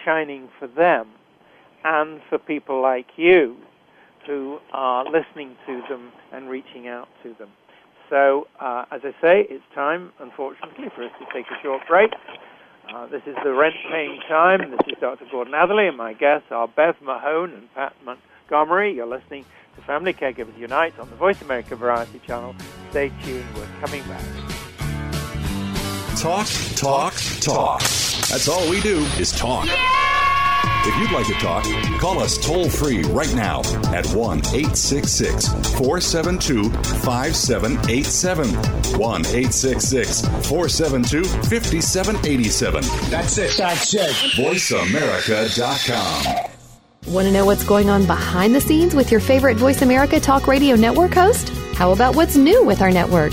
[0.05, 1.09] shining for them
[1.83, 3.57] and for people like you
[4.27, 7.51] who are listening to them and reaching out to them.
[8.11, 12.13] So, uh, as I say, it's time, unfortunately, for us to take a short break.
[12.93, 14.71] Uh, this is the rent paying time.
[14.71, 15.25] This is Dr.
[15.31, 18.95] Gordon Atherley, and my guests are Bev Mahone and Pat Montgomery.
[18.95, 22.55] You're listening to Family Caregivers Unite on the Voice America Variety Channel.
[22.91, 23.45] Stay tuned.
[23.57, 24.23] We're coming back.
[26.17, 26.47] Talk,
[26.77, 27.81] talk, talk.
[27.81, 29.69] That's all we do is talk.
[30.89, 31.65] If you'd like to talk,
[31.99, 33.59] call us toll free right now
[33.93, 38.49] at 1 866 472 5787.
[38.99, 42.85] 1 866 472 5787.
[43.11, 43.57] That's it.
[43.59, 44.11] That's it.
[44.37, 46.53] VoiceAmerica.com.
[47.13, 50.47] Want to know what's going on behind the scenes with your favorite Voice America Talk
[50.47, 51.49] Radio Network host?
[51.75, 53.33] How about what's new with our network?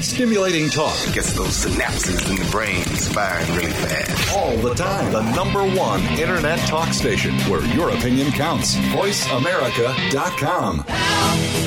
[0.00, 0.94] Stimulating talk.
[1.12, 4.36] Gets those synapses in the brain firing really fast.
[4.36, 5.12] All the time.
[5.12, 8.76] The number one internet talk station where your opinion counts.
[8.76, 10.84] VoiceAmerica.com.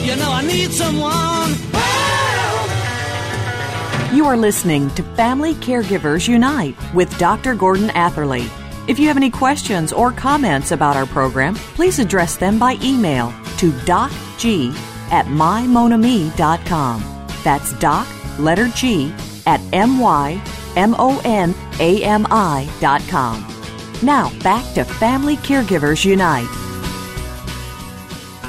[0.05, 1.55] You know I need someone.
[4.15, 7.55] You are listening to Family Caregivers Unite with Dr.
[7.55, 8.47] Gordon Atherley.
[8.88, 13.32] If you have any questions or comments about our program, please address them by email
[13.57, 14.73] to docg
[15.11, 17.03] at mymonami.com.
[17.43, 18.07] That's doc,
[18.39, 19.13] letter G,
[19.45, 20.39] at M-Y-M-O-N-A-M-I
[22.79, 23.45] dot com.
[24.01, 26.47] Now, back to Family Caregivers Unite.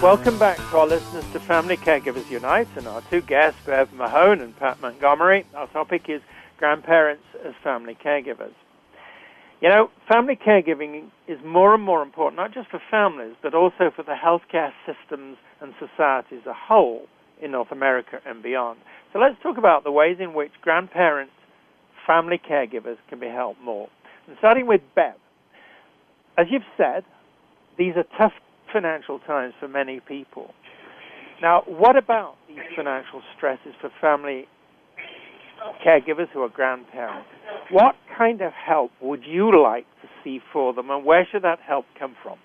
[0.02, 4.40] Welcome back to our listeners to Family Caregivers Unite and our two guests, Bev Mahone
[4.40, 5.44] and Pat Montgomery.
[5.54, 6.22] Our topic is
[6.56, 8.54] grandparents as family caregivers.
[9.60, 13.90] You know, family caregiving is more and more important, not just for families, but also
[13.94, 17.06] for the healthcare systems and society as a whole
[17.42, 18.78] in North America and beyond.
[19.12, 21.32] So let's talk about the ways in which grandparents,
[22.06, 23.88] family caregivers can be helped more.
[24.26, 25.14] And starting with Bev,
[26.38, 27.04] as you've said,
[27.78, 28.32] these are tough
[28.72, 30.52] financial times for many people.
[31.42, 34.46] Now, what about these financial stresses for family
[35.84, 37.28] caregivers who are grandparents?
[37.70, 41.58] What kind of help would you like to see for them, and where should that
[41.66, 42.38] help come from?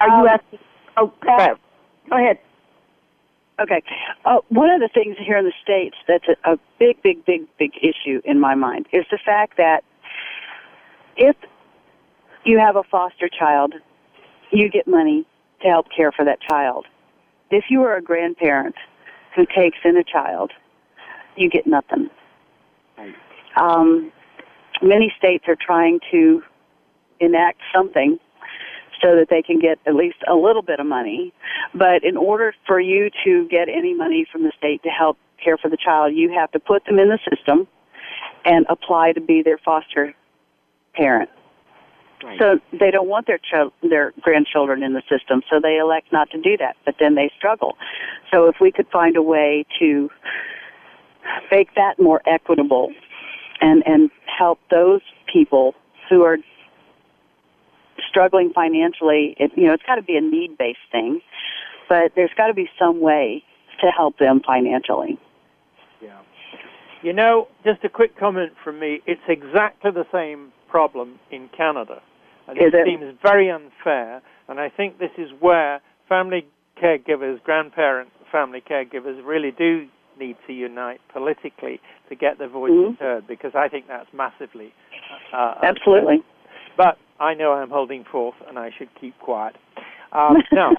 [0.00, 0.58] Are you um, asking?
[0.96, 1.12] Oh,
[2.08, 2.38] go ahead.
[3.60, 3.82] Okay.
[4.24, 7.42] Uh, one of the things here in the States that's a, a big, big, big,
[7.58, 9.84] big issue in my mind is the fact that
[11.16, 11.36] if
[12.44, 13.74] you have a foster child,
[14.50, 15.26] you get money
[15.62, 16.86] to help care for that child.
[17.50, 18.74] If you are a grandparent
[19.36, 20.52] who takes in a child,
[21.36, 22.10] you get nothing.
[23.56, 24.10] Um,
[24.82, 26.42] many states are trying to
[27.20, 28.18] enact something
[29.02, 31.32] so that they can get at least a little bit of money.
[31.74, 35.58] But in order for you to get any money from the state to help care
[35.58, 37.66] for the child, you have to put them in the system
[38.44, 40.14] and apply to be their foster
[40.94, 41.30] parent.
[42.22, 42.38] Right.
[42.38, 46.30] So they don't want their child, their grandchildren in the system, so they elect not
[46.30, 46.76] to do that.
[46.84, 47.76] But then they struggle.
[48.30, 50.08] So if we could find a way to
[51.50, 52.92] make that more equitable
[53.60, 55.00] and and help those
[55.32, 55.74] people
[56.08, 56.38] who are
[58.12, 61.20] struggling financially, it, you know, it's got to be a need based thing,
[61.88, 63.42] but there's got to be some way
[63.80, 65.18] to help them financially.
[66.02, 66.20] Yeah.
[67.02, 69.00] You know, just a quick comment from me.
[69.06, 72.00] It's exactly the same problem in Canada.
[72.46, 72.86] And Is it, it?
[72.86, 76.46] seems very unfair, and I think this is where family
[76.80, 79.86] caregivers, grandparents, family caregivers, really do
[80.18, 82.98] need to unite politically to get their voices Mhm.
[82.98, 84.72] heard, because I think that's massively.
[85.32, 86.22] Uh, Absolutely.
[86.76, 89.54] But I know I'm holding forth, and I should keep quiet.
[90.12, 90.70] Um, now,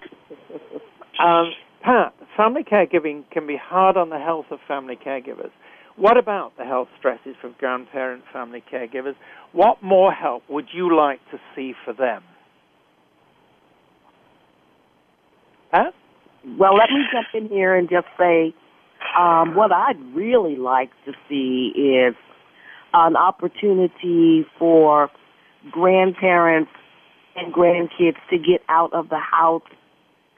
[1.24, 5.52] um, Pat, family caregiving can be hard on the health of family caregivers.
[5.96, 9.16] What about the health stresses for grandparent family caregivers?
[9.54, 12.24] What more help would you like to see for them?
[15.72, 15.94] Pat?
[16.60, 18.54] Well, let me jump in here and just say
[19.18, 22.16] um, what I'd really like to see is
[22.94, 25.10] an opportunity for
[25.72, 26.72] grandparents
[27.36, 29.64] and grandkids to get out of the house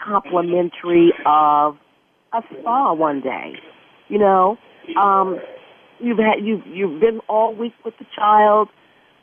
[0.03, 1.77] complimentary of
[2.33, 3.53] a spa one day.
[4.07, 4.57] You know,
[5.01, 5.39] um,
[5.99, 8.69] you've had you've you've been all week with the child.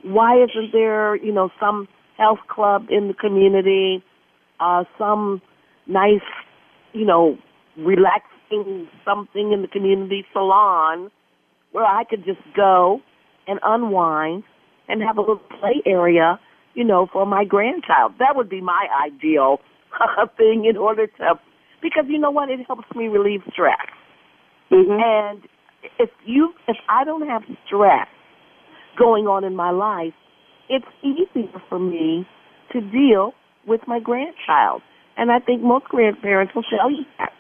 [0.02, 1.86] Why isn't there, you know, some
[2.18, 4.02] health club in the community,
[4.58, 5.40] uh, some
[5.86, 6.20] nice,
[6.92, 7.38] you know,
[7.76, 11.10] relaxing something in the community salon
[11.70, 13.00] where I could just go
[13.46, 14.44] and unwind
[14.88, 16.38] and have a little play area,
[16.74, 18.12] you know, for my grandchild.
[18.18, 19.58] That would be my ideal
[20.36, 21.34] thing in order to,
[21.80, 23.76] because you know what, it helps me relieve stress.
[24.70, 25.00] Mm-hmm.
[25.02, 25.42] And
[25.98, 28.08] if you, if I don't have stress
[28.98, 30.14] going on in my life,
[30.68, 32.26] it's easier for me
[32.72, 33.32] to deal
[33.66, 34.82] with my grandchild.
[35.16, 37.32] And I think most grandparents will tell you that.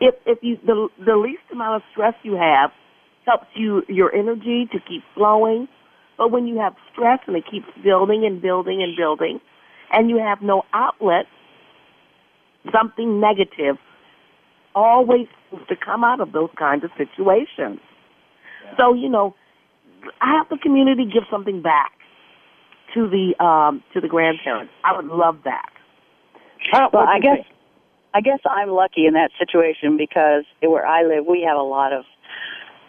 [0.00, 2.70] If if you the the least amount of stress you have
[3.24, 5.68] helps you your energy to keep flowing.
[6.22, 9.40] But when you have stress and it keeps building and building and building
[9.90, 11.26] and you have no outlet,
[12.72, 13.74] something negative
[14.72, 17.80] always seems to come out of those kinds of situations.
[18.78, 19.34] So, you know,
[20.20, 21.90] I have the community give something back
[22.94, 24.72] to the um to the grandparents.
[24.84, 25.70] I would love that.
[26.92, 27.44] well, I guess
[28.14, 31.92] I guess I'm lucky in that situation because where I live, we have a lot
[31.92, 32.04] of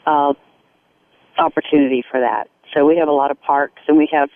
[0.06, 0.34] uh,
[1.42, 2.48] opportunity for that.
[2.74, 4.30] So we have a lot of parks, and we have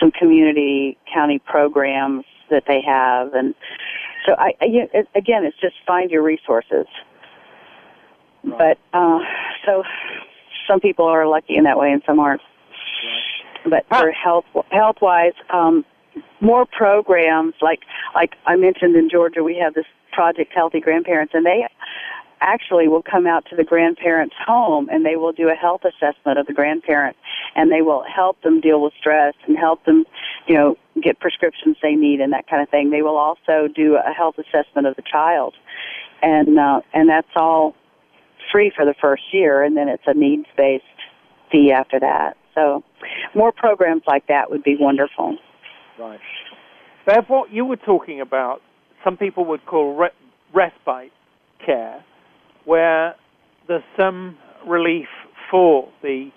[0.00, 3.54] some community county programs that they have, and
[4.26, 4.66] so I, I
[5.14, 6.86] again, it's just find your resources.
[8.44, 9.20] But uh,
[9.64, 9.84] so
[10.68, 12.42] some people are lucky in that way, and some aren't.
[13.64, 15.84] But for health health wise, um,
[16.40, 17.80] more programs like
[18.14, 21.66] like I mentioned in Georgia, we have this project Healthy Grandparents, and they
[22.42, 26.38] actually will come out to the grandparents' home and they will do a health assessment
[26.38, 27.16] of the grandparent,
[27.54, 30.04] and they will help them deal with stress and help them,
[30.46, 32.90] you know, get prescriptions they need and that kind of thing.
[32.90, 35.54] They will also do a health assessment of the child,
[36.20, 37.74] and uh, and that's all
[38.50, 40.84] free for the first year, and then it's a needs based
[41.50, 42.36] fee after that.
[42.54, 42.82] So,
[43.34, 45.38] more programs like that would be wonderful.
[45.98, 46.20] Right.
[47.06, 48.60] Bev, what you were talking about,
[49.02, 50.10] some people would call re-
[50.54, 51.12] respite
[51.64, 52.04] care,
[52.64, 53.14] where
[53.68, 54.36] there's some
[54.66, 55.08] relief
[55.50, 56.30] for the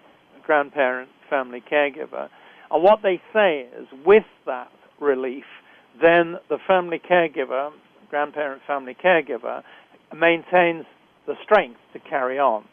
[0.43, 2.29] grandparent family caregiver.
[2.71, 5.45] And what they say is, with that relief,
[6.01, 7.71] then the family caregiver,
[8.09, 9.63] grandparent family caregiver,
[10.15, 10.85] maintains
[11.25, 12.65] the strength to carry on.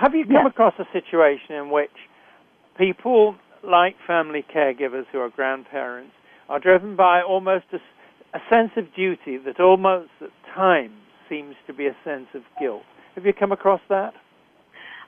[0.00, 1.90] Have you come across a situation in which
[2.78, 6.12] people like family caregivers who are grandparents
[6.48, 7.76] are driven by almost a,
[8.36, 10.94] a sense of duty that almost at times
[11.30, 12.82] seems to be a sense of guilt.
[13.14, 14.12] Have you come across that?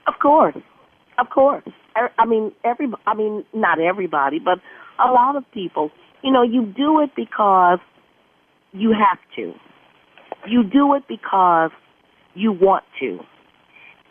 [0.06, 0.56] Of course,
[1.18, 1.64] of course.
[1.94, 2.88] I, I mean, every.
[3.06, 4.58] I mean, not everybody, but
[5.02, 5.90] a lot of people.
[6.22, 7.78] You know, you do it because
[8.72, 9.52] you have to.
[10.48, 11.70] You do it because
[12.34, 13.18] you want to.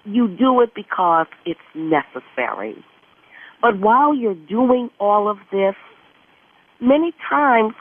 [0.06, 2.76] You do it because it's necessary.
[3.62, 5.76] But while you're doing all of this,
[6.80, 7.74] many times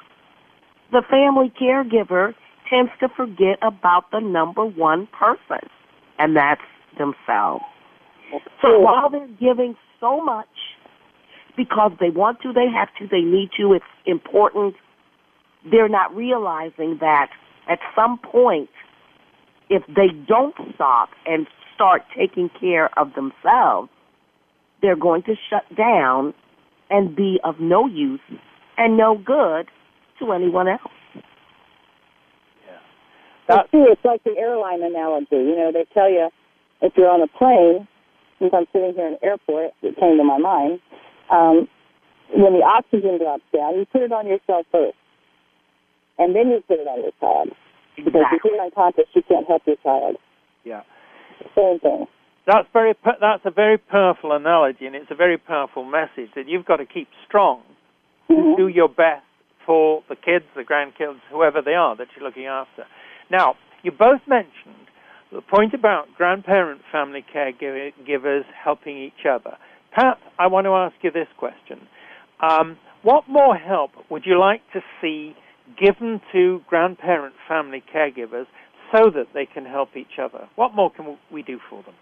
[0.92, 2.34] the family caregiver
[2.70, 5.68] tends to forget about the number one person,
[6.18, 6.62] and that's
[6.96, 7.64] themselves.
[8.62, 10.46] So while they're giving so much
[11.56, 14.74] because they want to, they have to, they need to, it's important,
[15.70, 17.28] they're not realizing that
[17.68, 18.70] at some point,
[19.68, 23.88] if they don't stop and start taking care of themselves,
[24.82, 26.34] they're going to shut down
[26.88, 28.20] and be of no use
[28.78, 29.66] and no good
[30.18, 30.92] to anyone else.
[33.50, 33.90] That's true.
[33.90, 35.36] It's like the airline analogy.
[35.36, 36.30] You know, they tell you
[36.80, 37.86] if you're on a plane,
[38.38, 40.80] since I'm sitting here in an airport, it came to my mind,
[41.30, 41.68] um,
[42.32, 44.96] when the oxygen drops down, you put it on yourself first.
[46.18, 47.50] And then you put it on your child.
[47.96, 50.16] Because if you're unconscious, you can't help your child.
[50.64, 50.82] Yeah.
[51.56, 52.06] Same thing.
[52.46, 52.94] That's very.
[53.04, 56.86] That's a very powerful analogy, and it's a very powerful message that you've got to
[56.86, 57.62] keep strong,
[58.30, 58.56] Mm-hmm.
[58.56, 59.24] do your best
[59.66, 62.86] for the kids, the grandkids, whoever they are that you're looking after.
[63.30, 64.74] Now, you both mentioned
[65.32, 69.56] the point about grandparent family caregivers helping each other.
[69.92, 71.80] Pat, I want to ask you this question:
[72.40, 75.34] um, What more help would you like to see
[75.80, 78.46] given to grandparent family caregivers
[78.92, 80.48] so that they can help each other?
[80.56, 81.94] What more can we do for them?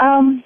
[0.00, 0.42] Um,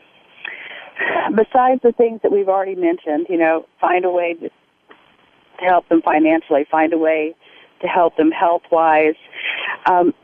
[1.35, 5.89] besides the things that we've already mentioned, you know, find a way to, to help
[5.89, 7.35] them financially, find a way
[7.81, 9.15] to help them health wise.
[9.87, 10.15] Um,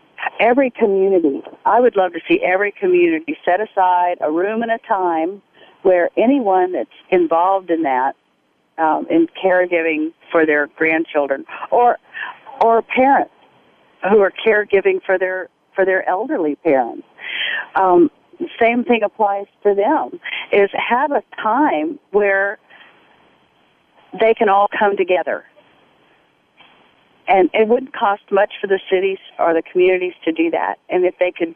[0.40, 4.78] every community, I would love to see every community set aside a room and a
[4.78, 5.42] time
[5.82, 8.14] where anyone that's involved in that,
[8.78, 11.98] um, in caregiving for their grandchildren, or
[12.60, 13.32] or parents
[14.08, 17.06] who are caregiving for their for their elderly parents,
[17.74, 18.10] um,
[18.60, 20.20] same thing applies to them.
[20.52, 22.58] Is have a time where
[24.20, 25.44] they can all come together.
[27.32, 30.74] And it wouldn't cost much for the cities or the communities to do that.
[30.90, 31.54] And if they could,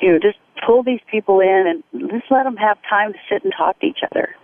[0.00, 3.44] you know, just pull these people in and just let them have time to sit
[3.44, 4.34] and talk to each other.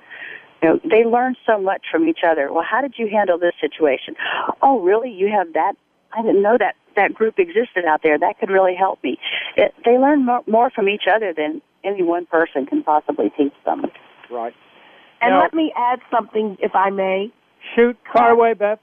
[0.62, 2.52] You know, they learn so much from each other.
[2.52, 4.14] Well, how did you handle this situation?
[4.60, 5.10] Oh, really?
[5.10, 5.72] You have that?
[6.12, 8.18] I didn't know that that group existed out there.
[8.18, 9.18] That could really help me.
[9.56, 13.54] It, they learn more, more from each other than any one person can possibly teach
[13.64, 13.86] them.
[14.30, 14.54] Right.
[15.22, 17.32] And Now- let me add something, if I may.
[17.74, 18.78] Shoot, fire away, Bev.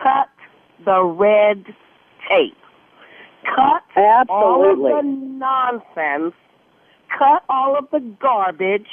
[0.00, 0.28] Cut
[0.84, 1.64] the red
[2.28, 2.56] tape.
[3.44, 4.28] Cut Absolutely.
[4.28, 6.34] all of the nonsense.
[7.16, 8.88] Cut all of the garbage.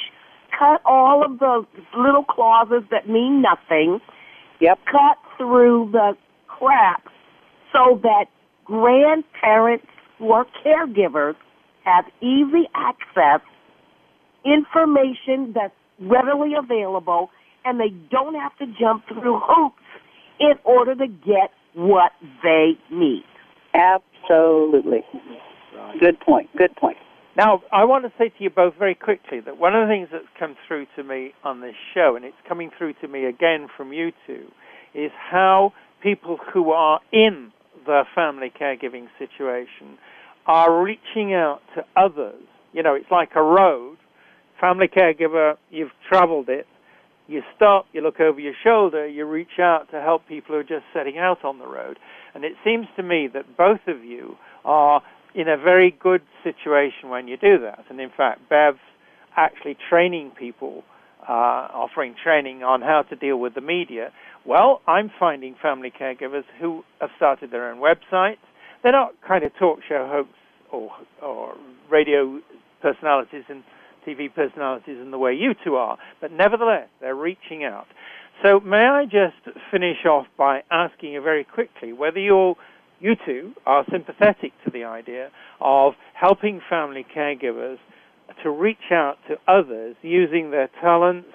[0.58, 1.66] Cut all of the
[1.96, 4.00] little clauses that mean nothing.
[4.60, 4.78] Yep.
[4.90, 6.16] Cut through the
[6.46, 7.04] crap
[7.72, 8.26] so that
[8.64, 9.86] grandparents
[10.18, 11.34] who are caregivers
[11.84, 13.46] have easy access,
[14.44, 17.30] information that's readily available,
[17.64, 19.82] and they don't have to jump through hoops
[20.40, 22.12] in order to get what
[22.42, 23.24] they need.
[23.74, 25.04] Absolutely.
[26.00, 26.48] Good point.
[26.56, 26.96] Good point.
[27.36, 30.08] Now, I want to say to you both very quickly that one of the things
[30.10, 33.68] that's come through to me on this show, and it's coming through to me again
[33.76, 34.46] from you two,
[34.94, 37.52] is how people who are in
[37.84, 39.98] the family caregiving situation
[40.46, 42.42] are reaching out to others.
[42.72, 43.98] You know, it's like a road.
[44.58, 46.66] Family caregiver, you've traveled it.
[47.28, 50.64] You stop, you look over your shoulder, you reach out to help people who are
[50.64, 51.98] just setting out on the road.
[52.34, 55.02] And it seems to me that both of you are
[55.34, 57.84] in a very good situation when you do that.
[57.90, 58.78] And in fact, Bev's
[59.36, 60.84] actually training people,
[61.28, 64.12] uh, offering training on how to deal with the media.
[64.46, 68.38] Well, I'm finding family caregivers who have started their own websites.
[68.82, 70.32] They're not kind of talk show hosts
[70.70, 71.54] or, or
[71.90, 72.40] radio
[72.80, 73.64] personalities and
[74.06, 77.86] TV personalities in the way you two are, but nevertheless, they're reaching out.
[78.42, 82.54] So, may I just finish off by asking you very quickly whether you're
[83.00, 85.30] you two are sympathetic to the idea
[85.60, 87.78] of helping family caregivers
[88.42, 91.28] to reach out to others using their talents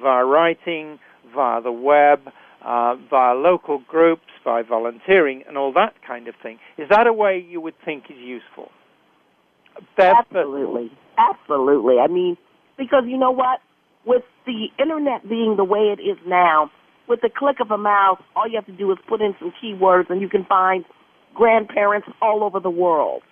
[0.00, 0.98] via writing,
[1.34, 2.20] via the web,
[2.64, 6.58] uh, via local groups, by volunteering, and all that kind of thing.
[6.76, 8.70] Is that a way you would think is useful?
[9.96, 10.90] Bev, Absolutely.
[11.18, 11.98] Absolutely.
[11.98, 12.36] I mean,
[12.76, 13.60] because you know what?
[14.06, 16.70] With the internet being the way it is now,
[17.08, 19.52] with the click of a mouse, all you have to do is put in some
[19.62, 20.84] keywords and you can find
[21.34, 23.22] grandparents all over the world.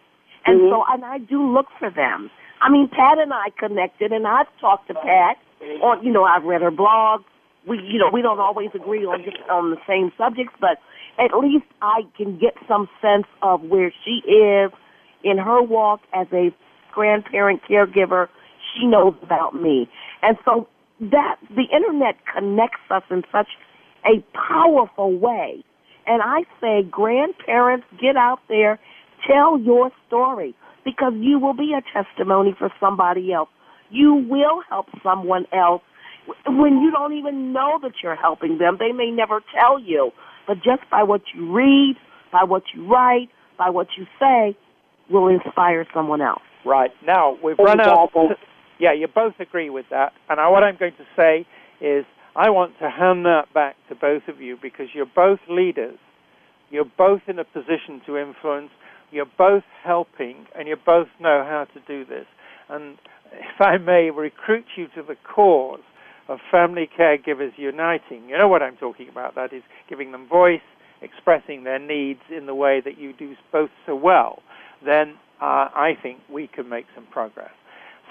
[0.44, 0.74] And mm-hmm.
[0.74, 2.30] so, and I do look for them.
[2.60, 5.36] I mean, Pat and I connected, and I've talked to Pat.
[5.62, 5.82] Mm-hmm.
[5.82, 7.22] On, you know, I've read her blog.
[7.68, 10.78] We, you know, we don't always agree on just on the same subjects, but
[11.18, 14.70] at least I can get some sense of where she is
[15.24, 16.54] in her walk as a
[16.96, 18.28] grandparent caregiver.
[18.74, 19.88] She knows about me,
[20.22, 20.66] and so
[21.00, 23.48] that the internet connects us in such
[24.06, 25.62] a powerful way.
[26.06, 28.78] And I say, grandparents, get out there,
[29.26, 33.50] tell your story, because you will be a testimony for somebody else.
[33.90, 35.82] You will help someone else
[36.46, 38.78] when you don't even know that you're helping them.
[38.78, 40.12] They may never tell you,
[40.46, 41.96] but just by what you read,
[42.32, 43.28] by what you write,
[43.58, 44.56] by what you say,
[45.10, 46.42] will inspire someone else.
[46.66, 46.90] Right.
[47.06, 48.10] Now, we've run out.
[48.78, 50.12] Yeah, you both agree with that.
[50.28, 51.46] And I, what I'm going to say
[51.80, 52.04] is
[52.34, 55.98] I want to hand that back to both of you because you're both leaders.
[56.70, 58.68] You're both in a position to influence.
[59.10, 62.26] You're both helping, and you both know how to do this.
[62.68, 62.98] And
[63.32, 65.80] if I may recruit you to the cause
[66.28, 69.36] of Family Caregivers Uniting, you know what I'm talking about.
[69.36, 70.60] That is giving them voice,
[71.00, 74.42] expressing their needs in the way that you do both so well.
[74.84, 77.52] Then uh, I think we can make some progress.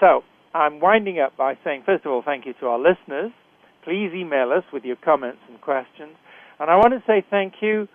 [0.00, 0.22] So
[0.54, 3.32] I'm winding up by saying, first of all, thank you to our listeners.
[3.84, 6.16] Please email us with your comments and questions.
[6.58, 7.88] And I want to say thank you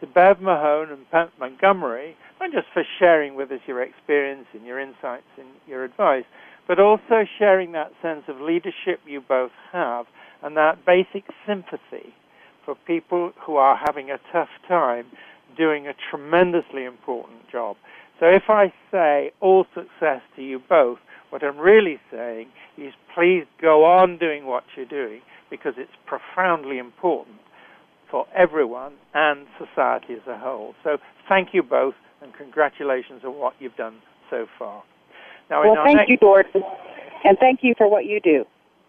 [0.00, 4.66] to Bev Mahone and Pat Montgomery, not just for sharing with us your experience and
[4.66, 6.24] your insights and your advice,
[6.66, 10.06] but also sharing that sense of leadership you both have
[10.42, 12.12] and that basic sympathy
[12.64, 15.06] for people who are having a tough time
[15.56, 17.76] doing a tremendously important job.
[18.20, 20.98] So if I say all success to you both,
[21.30, 26.78] what I'm really saying is please go on doing what you're doing because it's profoundly
[26.78, 27.36] important
[28.10, 30.74] for everyone and society as a whole.
[30.84, 30.98] So
[31.28, 33.96] thank you both and congratulations on what you've done
[34.30, 34.82] so far.
[35.50, 36.62] Now, well, thank next- you, Gordon,
[37.24, 38.44] and thank you for what you do.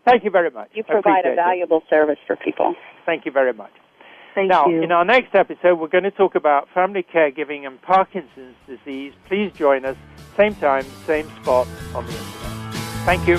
[0.06, 0.70] Thank you very much.
[0.74, 1.36] You provide a it.
[1.36, 2.76] valuable service for people.
[3.06, 3.72] Thank you very much.
[4.36, 4.82] Thank now, you.
[4.82, 9.14] in our next episode, we're going to talk about family caregiving and Parkinson's disease.
[9.28, 9.98] Please join us
[10.36, 12.74] same time, same spot on the internet.
[13.06, 13.38] Thank you.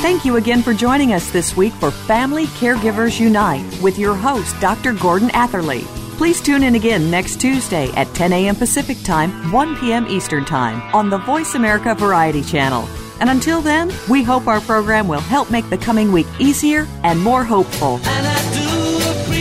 [0.00, 4.58] Thank you again for joining us this week for Family Caregivers Unite with your host,
[4.60, 4.92] Dr.
[4.92, 5.82] Gordon Atherley.
[6.16, 8.56] Please tune in again next Tuesday at 10 a.m.
[8.56, 10.06] Pacific Time, 1 p.m.
[10.08, 12.88] Eastern Time on the Voice America Variety Channel.
[13.20, 17.20] And until then, we hope our program will help make the coming week easier and
[17.20, 18.00] more hopeful.
[18.04, 18.77] And I do